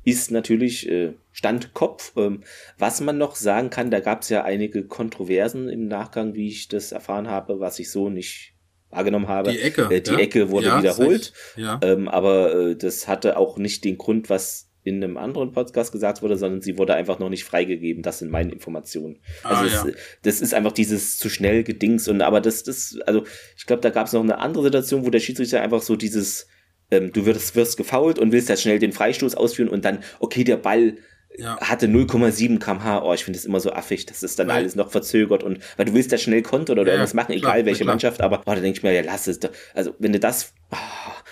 [0.04, 2.14] ist natürlich äh, Standkopf.
[2.18, 2.44] Ähm,
[2.78, 6.68] was man noch sagen kann, da gab es ja einige Kontroversen im Nachgang, wie ich
[6.68, 8.54] das erfahren habe, was ich so nicht
[8.90, 9.52] wahrgenommen habe.
[9.52, 9.88] Die Ecke.
[9.90, 10.18] Äh, die ja?
[10.18, 11.34] Ecke wurde ja, wiederholt.
[11.56, 11.80] Ja.
[11.84, 16.22] Ähm, aber äh, das hatte auch nicht den Grund, was in einem anderen Podcast gesagt
[16.22, 18.04] wurde, sondern sie wurde einfach noch nicht freigegeben.
[18.04, 19.20] Das sind meine Informationen.
[19.44, 23.24] Ah, Also es, das ist einfach dieses zu schnell gedings und aber das, das, also
[23.58, 26.48] ich glaube, da gab es noch eine andere Situation, wo der Schiedsrichter einfach so dieses,
[26.94, 30.44] ähm, du wirst, wirst gefault und willst da schnell den Freistoß ausführen und dann, okay,
[30.44, 30.96] der Ball
[31.36, 31.58] Ja.
[31.62, 33.02] hatte 0,7 kmh.
[33.04, 34.06] Oh, ich finde das immer so affig.
[34.06, 36.90] Das ist dann Weil- alles noch verzögert und weil du willst da schnell kontern oder
[36.90, 37.94] Ja, irgendwas machen, klar, egal welche klar.
[37.96, 39.40] Mannschaft, aber oh, da denke ich mir, ja, lass es.
[39.40, 39.50] doch.
[39.74, 40.54] Also, wenn du das.
[40.70, 40.78] ah.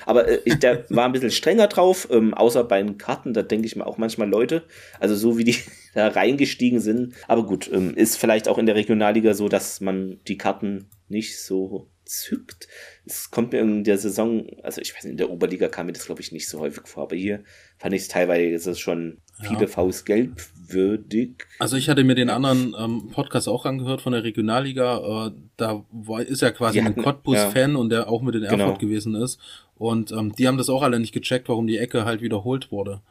[0.08, 3.44] aber äh, ich, der war ein bisschen strenger drauf, ähm, außer bei den Karten, da
[3.44, 4.64] denke ich mir auch manchmal Leute,
[5.00, 5.56] also so wie die
[5.94, 7.14] da reingestiegen sind.
[7.28, 11.40] Aber gut, ähm, ist vielleicht auch in der Regionalliga so, dass man die Karten nicht
[11.40, 12.68] so zückt.
[13.06, 15.94] Es kommt mir in der Saison, also ich weiß nicht, in der Oberliga kam mir
[15.94, 17.44] das, glaube ich, nicht so häufig vor, aber hier
[17.78, 19.50] fand ich es teilweise schon Ja.
[19.50, 21.48] viele Faust gelb würdig.
[21.60, 25.28] Also ich hatte mir den anderen ähm, Podcast auch angehört von der Regionalliga.
[25.28, 25.86] Äh, da
[26.28, 28.78] ist ja quasi Die ein hatten- Cottbus-Fan und der auch mit in Erfurt Genau.
[28.78, 29.40] gewesen ist.
[29.76, 33.02] Und ähm, die haben das auch alle nicht gecheckt, warum die Ecke halt wiederholt wurde.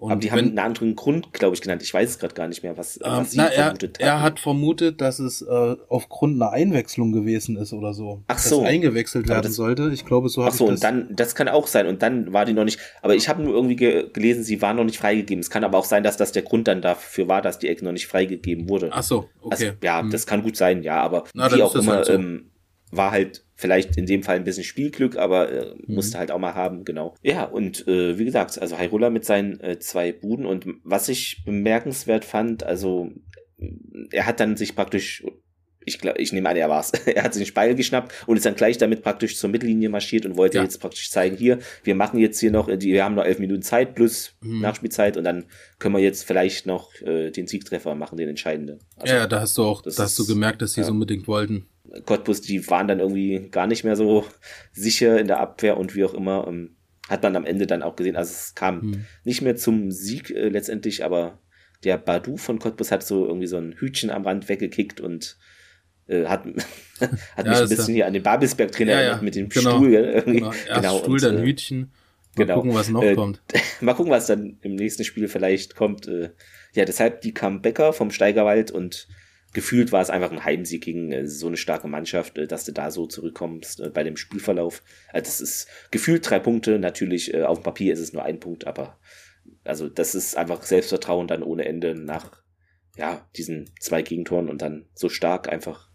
[0.00, 1.82] Und aber die haben einen anderen Grund, glaube ich, genannt.
[1.82, 4.12] Ich weiß es gerade gar nicht mehr, was, Ähm, was sie na, er, vermutet er
[4.14, 4.22] hatten.
[4.22, 8.22] hat vermutet, dass es äh, aufgrund einer Einwechslung gewesen ist oder so.
[8.26, 8.60] Ach so.
[8.62, 9.90] Dass eingewechselt werden das- sollte.
[9.92, 10.80] Ich glaube, so Ach habe so, ich und das.
[10.80, 11.86] dann, das kann auch sein.
[11.86, 14.72] Und dann war die noch nicht, aber ich habe nur irgendwie ge gelesen, sie war
[14.74, 15.40] noch nicht freigegeben.
[15.40, 17.84] Es kann aber auch sein, dass das der Grund dann dafür war, dass die Ecke
[17.84, 18.88] noch nicht freigegeben wurde.
[18.92, 19.50] Ach so, okay.
[19.50, 20.10] Also, ja, Hm.
[20.10, 22.12] das kann gut sein, ja, aber Na, wie auch immer, halt so.
[22.14, 22.50] ähm,
[22.90, 25.94] war halt vielleicht in dem Fall ein bisschen Spielglück, aber äh, Mhm.
[25.94, 27.14] musste halt auch mal haben, genau.
[27.22, 31.42] Ja, und äh, wie gesagt, also Hyrule mit seinen äh, zwei Buden und was ich
[31.44, 33.10] bemerkenswert fand, also
[34.10, 35.24] er hat dann sich praktisch,
[35.84, 38.44] ich glaube, ich nehme an, er war's, er hat sich den Speil geschnappt und ist
[38.46, 40.62] dann gleich damit praktisch zur Mittellinie marschiert und wollte Ja.
[40.62, 43.38] jetzt praktisch zeigen, hier, wir machen jetzt hier noch, äh, die, wir haben noch elf
[43.38, 44.60] Minuten Zeit plus Mhm.
[44.60, 45.44] Nachspielzeit und dann
[45.78, 48.78] können wir jetzt vielleicht noch äh, den Siegtreffer machen, den entscheidenden.
[48.96, 50.86] Also, ja, da hast du auch, da hast du gemerkt, dass sie ja.
[50.86, 51.66] so unbedingt wollten.
[52.06, 54.24] Cottbus, die waren dann irgendwie gar nicht mehr so
[54.72, 56.46] sicher in der Abwehr und wie auch immer.
[56.48, 56.76] Ähm,
[57.08, 58.14] hat man am Ende dann auch gesehen.
[58.14, 59.04] Also es kam Hm.
[59.24, 61.40] nicht mehr zum Sieg äh, letztendlich, aber
[61.82, 65.36] der Badu von Cottbus hat so irgendwie so ein Hütchen am Rand weggekickt und
[66.10, 66.44] äh, hat,
[67.36, 69.94] hat Ja, mich ein bisschen hier an den Babelsberg-Trainer Ja, ja, mit dem genau, Stuhl.
[69.94, 70.40] irgendwie.
[70.40, 71.92] Genau, Genau, Stuhl, und, dann äh, Hütchen.
[72.36, 72.54] Mal genau.
[72.56, 73.42] gucken, was noch Äh, kommt.
[73.80, 76.06] Mal gucken, was dann im nächsten Spiel vielleicht kommt.
[76.06, 76.30] Äh,
[76.74, 79.08] ja, deshalb die kam Becker vom Steigerwald und
[79.52, 82.90] gefühlt war es einfach ein Heimsieg gegen äh, so eine starke Mannschaft, dass du da
[82.92, 84.82] so zurückkommst bei dem Spielverlauf.
[85.12, 86.78] Also das ist gefühlt drei Punkte.
[86.78, 88.98] Natürlich auf dem Papier ist es nur ein Punkt, aber
[89.64, 92.42] also das ist einfach Selbstvertrauen dann ohne Ende nach
[92.96, 95.89] ja diesen zwei Gegentoren und dann so stark einfach.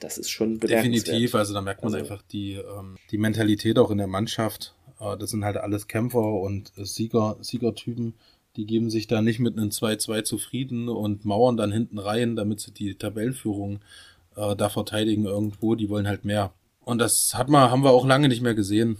[0.00, 1.06] Das ist schon bemerkenswert.
[1.06, 4.74] Definitiv, also da merkt man Also- einfach die, ähm, die Mentalität auch in der Mannschaft.
[4.98, 8.14] Äh, das sind halt alles Kämpfer und Sieger, Siegertypen.
[8.56, 12.60] Die geben sich da nicht mit einem 2-2 zufrieden und mauern dann hinten rein, damit
[12.60, 13.80] sie die Tabellenführung
[14.36, 15.74] äh, da verteidigen irgendwo.
[15.76, 16.52] Die wollen halt mehr.
[16.84, 18.98] Und das hat man, haben wir auch lange nicht mehr gesehen.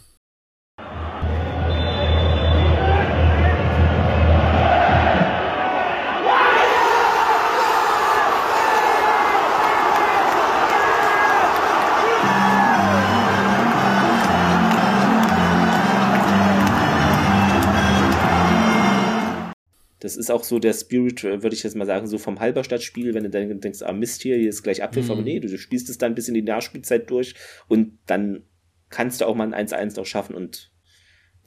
[20.11, 23.13] Das ist auch so der Spirit, äh, würde ich jetzt mal sagen, so vom Halberstadt-Spiel,
[23.13, 25.11] wenn du dann denkst, ah Mist hier, hier ist gleich Abpfiff, Mhm.
[25.11, 27.35] aber nee, du, spielst es dann bis in die Nachspielzeit durch
[27.67, 28.43] und dann
[28.89, 30.71] kannst du auch mal ein 1-1 noch schaffen und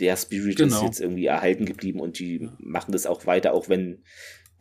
[0.00, 0.84] der Spirit ist Genau.
[0.84, 4.02] jetzt irgendwie erhalten geblieben und die machen das auch weiter, auch wenn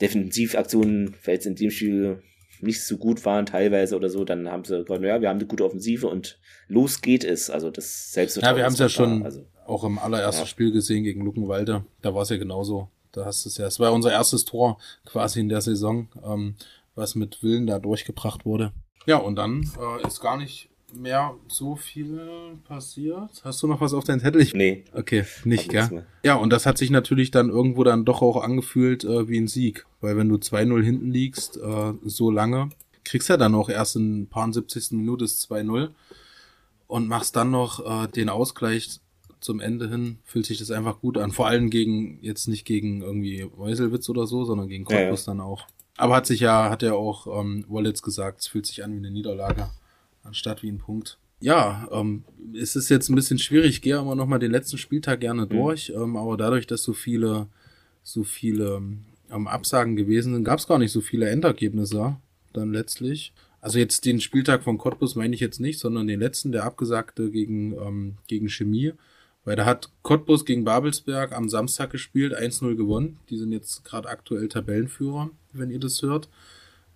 [0.01, 2.21] Defensivaktionen vielleicht in dem Spiel
[2.61, 5.47] nicht so gut waren teilweise oder so, dann haben sie gesagt, ja, wir haben eine
[5.47, 7.49] gute Offensive und los geht es.
[7.49, 8.53] Also das Selbstvertrauen.
[8.53, 10.47] Ja, wir haben ist es ja schon Also, auch im allerersten Ja.
[10.47, 11.85] Spiel gesehen gegen Luckenwalde.
[12.01, 12.89] Da war es ja genauso.
[13.13, 13.67] Da hast du es ja.
[13.67, 16.55] Es war unser erstes Tor quasi in der Saison, ähm,
[16.95, 18.73] was mit Willen da durchgebracht wurde.
[19.05, 23.41] Ja, und dann äh, ist gar nicht mehr so viel passiert.
[23.43, 24.41] Hast du noch was auf deinem Zettel?
[24.41, 26.05] Ich, nee, okay, nicht, gell?
[26.23, 29.47] Ja, und das hat sich natürlich dann irgendwo dann doch auch angefühlt äh, wie ein
[29.47, 29.85] Sieg.
[30.01, 32.69] Weil wenn du 2-0 hinten liegst, äh, so lange,
[33.03, 34.91] kriegst ja dann auch erst in ein paar 70.
[34.91, 35.89] Minute das 2-0
[36.87, 38.99] und machst dann noch äh, den Ausgleich
[39.43, 41.31] zum Ende hin, fühlt sich das einfach gut an.
[41.31, 45.01] Vor allem gegen, jetzt nicht gegen irgendwie Meuselwitz oder so, sondern gegen Ja, ja.
[45.03, 45.67] Cottbus dann auch.
[45.97, 48.97] Aber hat sich ja, hat ja auch ähm, Wallets gesagt, es fühlt sich an wie
[48.97, 49.69] eine Niederlage,
[50.23, 51.19] anstatt wie ein Punkt.
[51.39, 52.23] Ja, ähm,
[52.55, 55.91] es ist jetzt ein bisschen schwierig, ich gehe aber nochmal den letzten Spieltag gerne durch,
[55.95, 57.47] ähm, aber dadurch, dass so viele,
[58.01, 58.81] so viele
[59.29, 62.15] ähm, Absagen gewesen sind, gab es gar nicht so viele Endergebnisse
[62.53, 63.33] dann letztlich.
[63.59, 67.29] Also jetzt den Spieltag von Cottbus meine ich jetzt nicht, sondern den letzten, der abgesagte
[67.29, 68.93] gegen, ähm, gegen Chemie.
[69.45, 73.19] Weil da hat Cottbus gegen Babelsberg am Samstag gespielt, 1-0 gewonnen.
[73.29, 76.29] Die sind jetzt gerade aktuell Tabellenführer, wenn ihr das hört.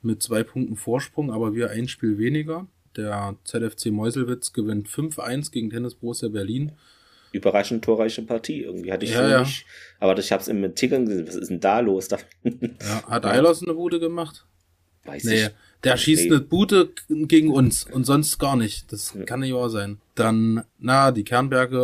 [0.01, 2.67] Mit zwei Punkten Vorsprung, aber wir ein Spiel weniger.
[2.95, 6.71] Der ZFC Meuselwitz gewinnt 5-1 gegen Tennis Borussia Berlin.
[7.33, 8.63] Überraschend torreiche Partie.
[8.63, 9.39] Irgendwie hatte ich Ja, so ja.
[9.41, 9.65] nicht.
[9.99, 11.27] Aber ich habe es im Tickern gesehen.
[11.27, 12.07] Was ist denn da los?
[12.43, 14.45] Ja, hat Eilers eine Bude gemacht?
[15.03, 15.49] weiß Nee, ich.
[15.83, 16.31] Der schießt Nee.
[16.35, 18.91] eine Bude gegen uns und sonst gar nicht.
[18.91, 19.99] Das kann nicht wahr sein.
[20.15, 21.77] Dann, na, die Kernberge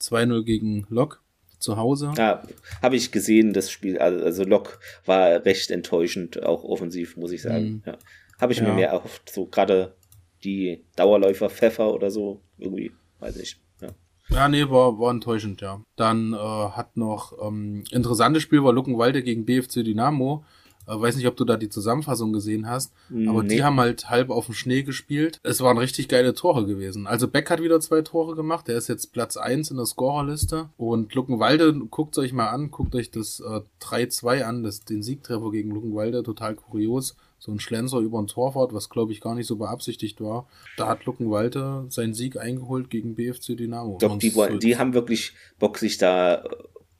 [0.00, 1.20] äh, 2-0 gegen Lok
[1.58, 2.12] zu Hause.
[2.16, 2.42] Ja,
[2.82, 3.98] habe ich gesehen, das Spiel.
[3.98, 7.82] Also, also Lok war recht enttäuschend, auch offensiv, muss ich sagen.
[7.86, 7.96] Ja.
[8.40, 8.66] Habe ich Mhm.
[8.66, 8.72] Ja.
[8.72, 9.30] mir mehr erhofft.
[9.30, 9.94] So gerade
[10.42, 12.40] die Dauerläufer Pfeffer oder so.
[12.58, 13.60] Irgendwie, weiß ich.
[13.80, 13.88] Ja.
[14.30, 15.80] Ja, nee, war, war enttäuschend, ja.
[15.94, 20.44] Dann äh, hat noch ähm, interessantes Spiel war Luckenwalde gegen BFC Dynamo.
[20.86, 22.92] Äh, weiß nicht, ob du da die Zusammenfassung gesehen hast,
[23.28, 23.56] aber Nee.
[23.56, 25.38] die haben halt halb auf dem Schnee gespielt.
[25.42, 27.06] Es waren richtig geile Tore gewesen.
[27.06, 30.70] Also Beck hat wieder zwei Tore gemacht, der ist jetzt Platz eins in der Scorerliste.
[30.76, 35.50] Und Luckenwalde, guckt euch mal an, guckt euch das äh, 3-2 an, das, den Siegtreffer
[35.50, 37.16] gegen Luckenwalde, total kurios.
[37.38, 40.46] So ein Schlenzer über ein Torwart, was glaube ich gar nicht so beabsichtigt war.
[40.76, 43.94] Da hat Luckenwalde seinen Sieg eingeholt gegen BFC Dynamo.
[43.94, 46.48] Ich glaube, die, die haben wirklich Bock, sich da äh,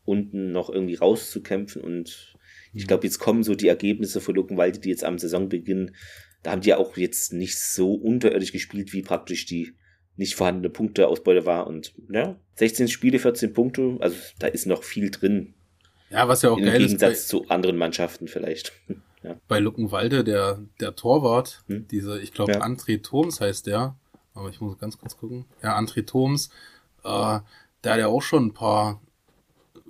[0.04, 1.82] unten noch irgendwie rauszukämpfen.
[1.82, 2.31] Und.
[2.74, 5.94] Ich glaube, jetzt kommen so die Ergebnisse für Luckenwalde, die jetzt am Saisonbeginn,
[6.42, 9.74] da haben die ja auch jetzt nicht so unterirdisch gespielt, wie praktisch die
[10.16, 11.66] nicht vorhandene Punkteausbeute war.
[11.66, 15.54] Und ja, 16 Spiele, 14 Punkte, also da ist noch viel drin.
[16.10, 18.72] Ja, was ja auch Im geil ist, Gegensatz zu anderen Mannschaften vielleicht.
[19.24, 19.36] Ja.
[19.46, 21.86] bei Luckenwalde, der, der Torwart, Hm.
[21.86, 22.62] dieser, ich glaube, Ja.
[22.62, 23.94] André Thoms heißt der,
[24.34, 25.44] aber ich muss ganz kurz gucken.
[25.62, 26.48] Ja, André Thoms,
[27.04, 27.38] äh,
[27.84, 29.00] der hat ja auch schon ein paar,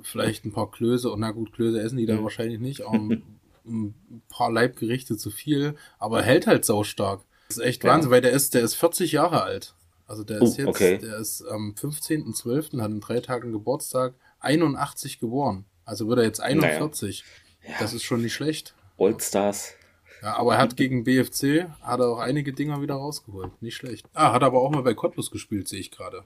[0.03, 2.23] vielleicht ein paar Klöße, und na gut, Klöße essen die da Hm.
[2.25, 3.23] wahrscheinlich nicht, aber ein,
[3.67, 7.23] ein paar Leibgerichte zu viel, aber er hält halt saustark.
[7.49, 7.91] Das ist echt Ja.
[7.91, 9.75] Wahnsinn, weil der ist, der ist 40 Jahre alt.
[10.07, 10.99] Also der Oh, ist jetzt, okay.
[10.99, 15.65] der ist am 15.12., hat in drei Tagen Geburtstag, 81 geboren.
[15.85, 17.25] Also wird er jetzt 41.
[17.67, 17.75] Ja.
[17.81, 18.75] Das ist schon nicht schlecht.
[18.97, 19.75] Oldstars.
[20.23, 23.61] Ja, aber er hat gegen BFC, hat er auch einige Dinger wieder rausgeholt.
[23.63, 24.09] Nicht schlecht.
[24.15, 26.25] Ah, hat aber auch mal bei Cottbus gespielt, sehe ich gerade.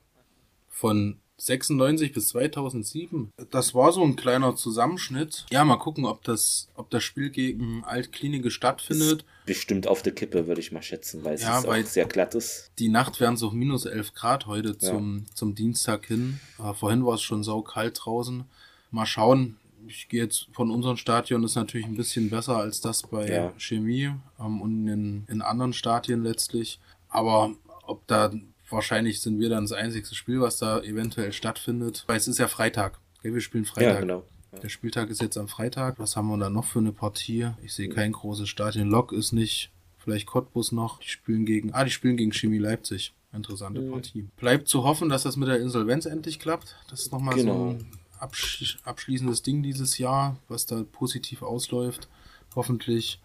[0.69, 3.31] Von 96 bis 2007.
[3.51, 5.47] Das war so ein kleiner Zusammenschnitt.
[5.51, 9.25] Ja, mal gucken, ob das, ob das Spiel gegen Altklinike stattfindet.
[9.45, 12.07] Bestimmt auf der Kippe, würde ich mal schätzen, weil es Ja, ist weil- auch sehr
[12.07, 12.71] glatt ist.
[12.79, 16.41] Die Nacht wären so minus 11 Grad heute zum, zum Dienstag hin.
[16.59, 18.45] Äh, vorhin war es schon saukalt draußen.
[18.91, 19.57] Mal schauen.
[19.89, 23.53] Ich gehe jetzt von unserem Stadion, ist natürlich ein bisschen besser als das bei Ja.
[23.57, 26.81] Chemie ähm, und in, in anderen Stadien letztlich.
[27.09, 27.53] Aber
[27.85, 28.33] ob da,
[28.71, 32.05] wahrscheinlich sind wir dann das einzige Spiel, was da eventuell stattfindet.
[32.07, 32.99] Weil es ist ja Freitag.
[33.23, 33.95] Wir spielen Freitag.
[33.95, 34.23] Ja, genau.
[34.63, 35.99] Der Spieltag ist jetzt am Freitag.
[35.99, 37.49] Was haben wir da noch für eine Partie?
[37.63, 38.89] Ich sehe kein großes Stadion.
[38.89, 39.71] Lok ist nicht.
[39.99, 41.01] Vielleicht Cottbus noch.
[41.01, 43.13] Die spielen gegen, ah, die spielen gegen Chemie Leipzig.
[43.33, 43.91] Interessante Mhm.
[43.91, 44.29] Partie.
[44.37, 46.77] Bleibt zu hoffen, dass das mit der Insolvenz endlich klappt.
[46.89, 47.55] Das ist nochmal Genau.
[47.55, 47.87] so ein
[48.19, 52.09] absch abschließendes Ding dieses Jahr, was da positiv ausläuft.
[52.55, 53.21] Hoffentlich.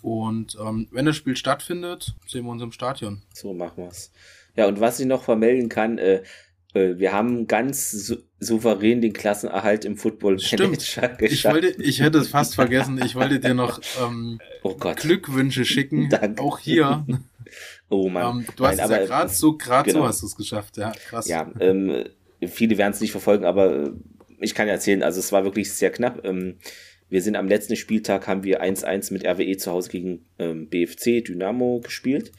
[0.00, 3.22] Und ähm, wenn das Spiel stattfindet, sehen wir uns im Stadion.
[3.34, 4.10] So machen wir's.
[4.56, 6.22] Ja, und was ich noch vermelden kann, äh,
[6.74, 10.62] äh, wir haben ganz sou souverän den Klassenerhalt im Football Stimmt.
[10.72, 11.54] Manager Ich geschafft.
[11.54, 13.00] wollte, ich hätte es fast vergessen.
[13.04, 14.74] Ich wollte dir noch ähm, oh.
[14.74, 16.08] Glückwünsche schicken.
[16.10, 16.42] Danke.
[16.42, 17.04] Auch hier.
[17.90, 18.38] Oh Mann.
[18.38, 20.08] Ähm, du hast Nein, es ja aber- gerade so, gerade so genau.
[20.08, 21.28] hast du es geschafft, ja, krass.
[21.28, 22.04] Ja, ähm,
[22.46, 23.90] viele werden es nicht verfolgen, aber äh,
[24.40, 26.24] ich kann ja erzählen, also es war wirklich sehr knapp.
[26.24, 26.56] Ähm,
[27.10, 31.22] wir sind am letzten Spieltag, haben wir 1-1 mit RWE zu Hause gegen ähm, BFC
[31.22, 32.32] Dynamo gespielt.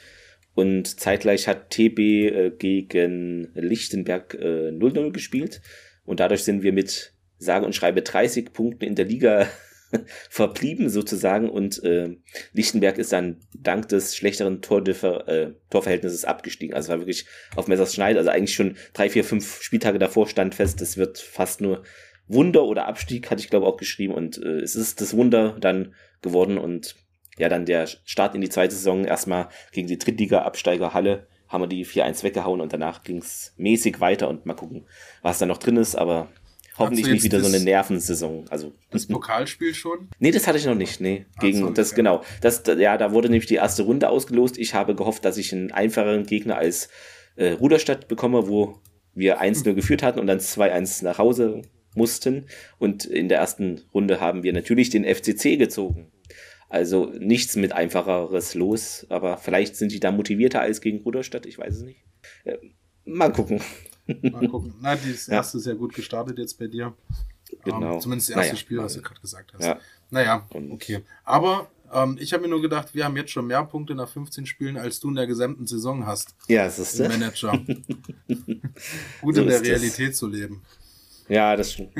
[0.55, 5.61] Und zeitgleich hat TB äh, gegen Lichtenberg äh, 0-0 gespielt.
[6.05, 9.47] Und dadurch sind wir mit sage und schreibe 30 Punkten in der Liga
[10.29, 11.49] verblieben sozusagen.
[11.49, 12.15] Und äh,
[12.53, 16.75] Lichtenberg ist dann dank des schlechteren Tordiffer, äh, Torverhältnisses abgestiegen.
[16.75, 18.17] Also es war wirklich auf Messers Schneid.
[18.17, 21.83] Also eigentlich schon drei, vier, fünf Spieltage davor stand fest, das wird fast nur
[22.27, 24.13] Wunder oder Abstieg, hatte ich glaube auch geschrieben.
[24.13, 26.57] Und äh, es ist das Wunder dann geworden.
[26.57, 26.95] Und
[27.37, 31.67] ja, dann der Start in die zweite Saison erstmal gegen die Drittliga-Absteiger Halle haben wir
[31.67, 34.85] die 4-1 weggehauen und danach ging's mäßig weiter und mal gucken,
[35.21, 36.29] was da noch drin ist, aber
[36.77, 38.45] hoffentlich nicht wieder so eine Nervensaison.
[38.49, 40.09] Also Das Pokalspiel schon?
[40.19, 40.99] Nee, das hatte ich noch nicht.
[40.99, 41.97] Nee, gegen so, das okay.
[41.97, 42.23] genau.
[42.41, 44.57] Das ja, da wurde nämlich die erste Runde ausgelost.
[44.57, 46.89] Ich habe gehofft, dass ich einen einfacheren Gegner als
[47.35, 48.79] äh, Ruderstadt bekomme, wo
[49.13, 51.61] wir 1-0 geführt hatten und dann 2-1 nach Hause
[51.95, 52.47] mussten
[52.79, 56.11] und in der ersten Runde haben wir natürlich den FCC gezogen.
[56.73, 61.59] Also nichts mit einfacheres los, aber vielleicht sind die da motivierter als gegen Ruderstadt, ich
[61.59, 61.99] weiß es nicht.
[62.45, 62.57] Äh,
[63.05, 63.61] mal gucken.
[64.23, 64.73] Mal gucken.
[64.81, 65.33] Na, das Ja.
[65.35, 66.95] erste ist ja gut gestartet jetzt bei dir.
[67.63, 67.93] Genau.
[67.93, 69.63] Ähm, zumindest das erste Naja, Spiel, was du gerade gesagt hast.
[69.63, 69.79] Ja.
[70.09, 71.01] Naja, okay.
[71.23, 74.47] Aber ähm, ich habe mir nur gedacht, wir haben jetzt schon mehr Punkte nach 15
[74.47, 76.33] Spielen, als du in der gesamten Saison hast.
[76.47, 77.51] Ja, es ist Im Manager.
[79.21, 79.69] Gut So in der ist das.
[79.69, 80.63] Realität zu leben.
[81.29, 81.93] Ja, das stimmt.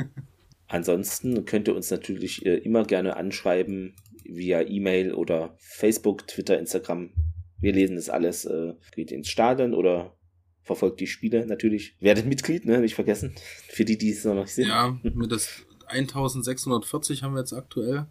[0.66, 3.94] Ansonsten könnt ihr uns natürlich äh, immer gerne anschreiben
[4.24, 7.10] via E-Mail oder Facebook, Twitter, Instagram.
[7.60, 8.44] Wir lesen das alles.
[8.44, 10.14] Äh, geht ins Stadion oder
[10.62, 11.94] verfolgt die Spiele natürlich.
[12.00, 12.78] Werdet Mitglied, ne?
[12.80, 13.34] Nicht vergessen.
[13.68, 14.68] Für die, die es noch nicht sind.
[14.68, 18.06] Ja, mit das 1640 haben wir jetzt aktuell.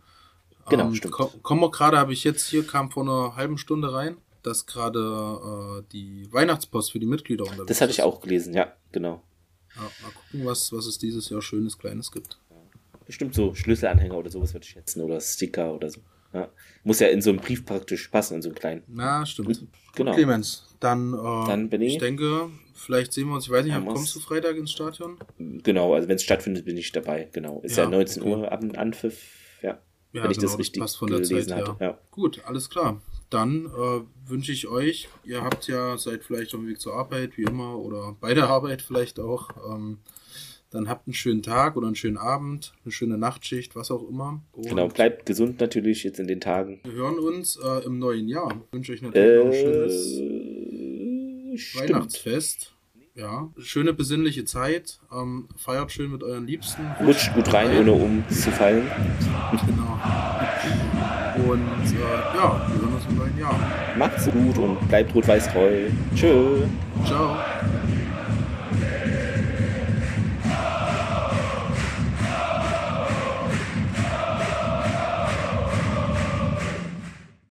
[0.70, 1.14] Genau, ähm, stimmt.
[1.14, 4.66] ko- Kommen wir gerade, habe ich jetzt hier, kam vor einer halben Stunde rein, dass
[4.66, 9.22] gerade äh, die Weihnachtspost für die Mitglieder unterwegs Das hatte ich auch gelesen, ja, genau.
[9.76, 12.40] Ja, mal gucken, was, was es dieses Jahr Schönes, Kleines gibt.
[13.06, 16.02] Bestimmt so Schlüsselanhänger oder sowas würde ich schätzen oder Sticker oder so.
[16.34, 16.50] Ja.
[16.84, 18.84] Muss ja in so einen Brief praktisch passen, in so einen kleinen.
[18.88, 19.68] Na, stimmt.
[19.96, 20.14] Genau.
[20.14, 23.86] Clemens, dann, äh, Dann bin ich- ich denke, vielleicht sehen wir uns, ich weiß nicht,
[23.86, 25.18] kommst du Freitag ins Stadion?
[25.38, 27.30] Genau, also wenn es stattfindet, bin ich dabei.
[27.32, 27.62] Genau.
[27.62, 28.32] Ist ja, Ja, 19 okay.
[28.32, 29.22] Uhr ab Anpfiff.
[29.62, 29.78] Ja.
[30.12, 31.78] Ja, wenn ich genau, das richtig passt von der gelesen Zeit hatte.
[31.80, 31.88] her.
[31.90, 32.00] Ja.
[32.10, 33.00] Gut, alles klar.
[33.30, 37.38] Dann äh, wünsche ich euch, ihr habt ja, seid vielleicht auf dem Weg zur Arbeit,
[37.38, 39.50] wie immer, oder bei der Arbeit vielleicht auch.
[39.72, 40.00] Ähm,
[40.74, 44.42] dann habt einen schönen Tag oder einen schönen Abend, eine schöne Nachtschicht, was auch immer.
[44.54, 46.80] Und Genau, bleibt gesund natürlich jetzt in den Tagen.
[46.84, 48.52] wir hören uns äh, im neuen Jahr.
[48.68, 50.20] Ich wünsche euch natürlich noch ein schönes
[51.54, 51.90] Äh, stimmt.
[51.90, 52.70] Weihnachtsfest.
[53.16, 55.00] Ja, schöne besinnliche Zeit.
[55.16, 56.82] Ähm, feiert schön mit euren Liebsten.
[57.06, 58.88] Rutscht gut rein, ohne umzufallen.
[59.68, 60.00] Genau.
[61.52, 63.60] Und äh, ja, wir hören uns im neuen Jahr.
[64.00, 65.90] Macht's gut und bleibt rot-weiß treu.
[66.16, 66.62] Tschö.
[67.06, 67.38] Ciao.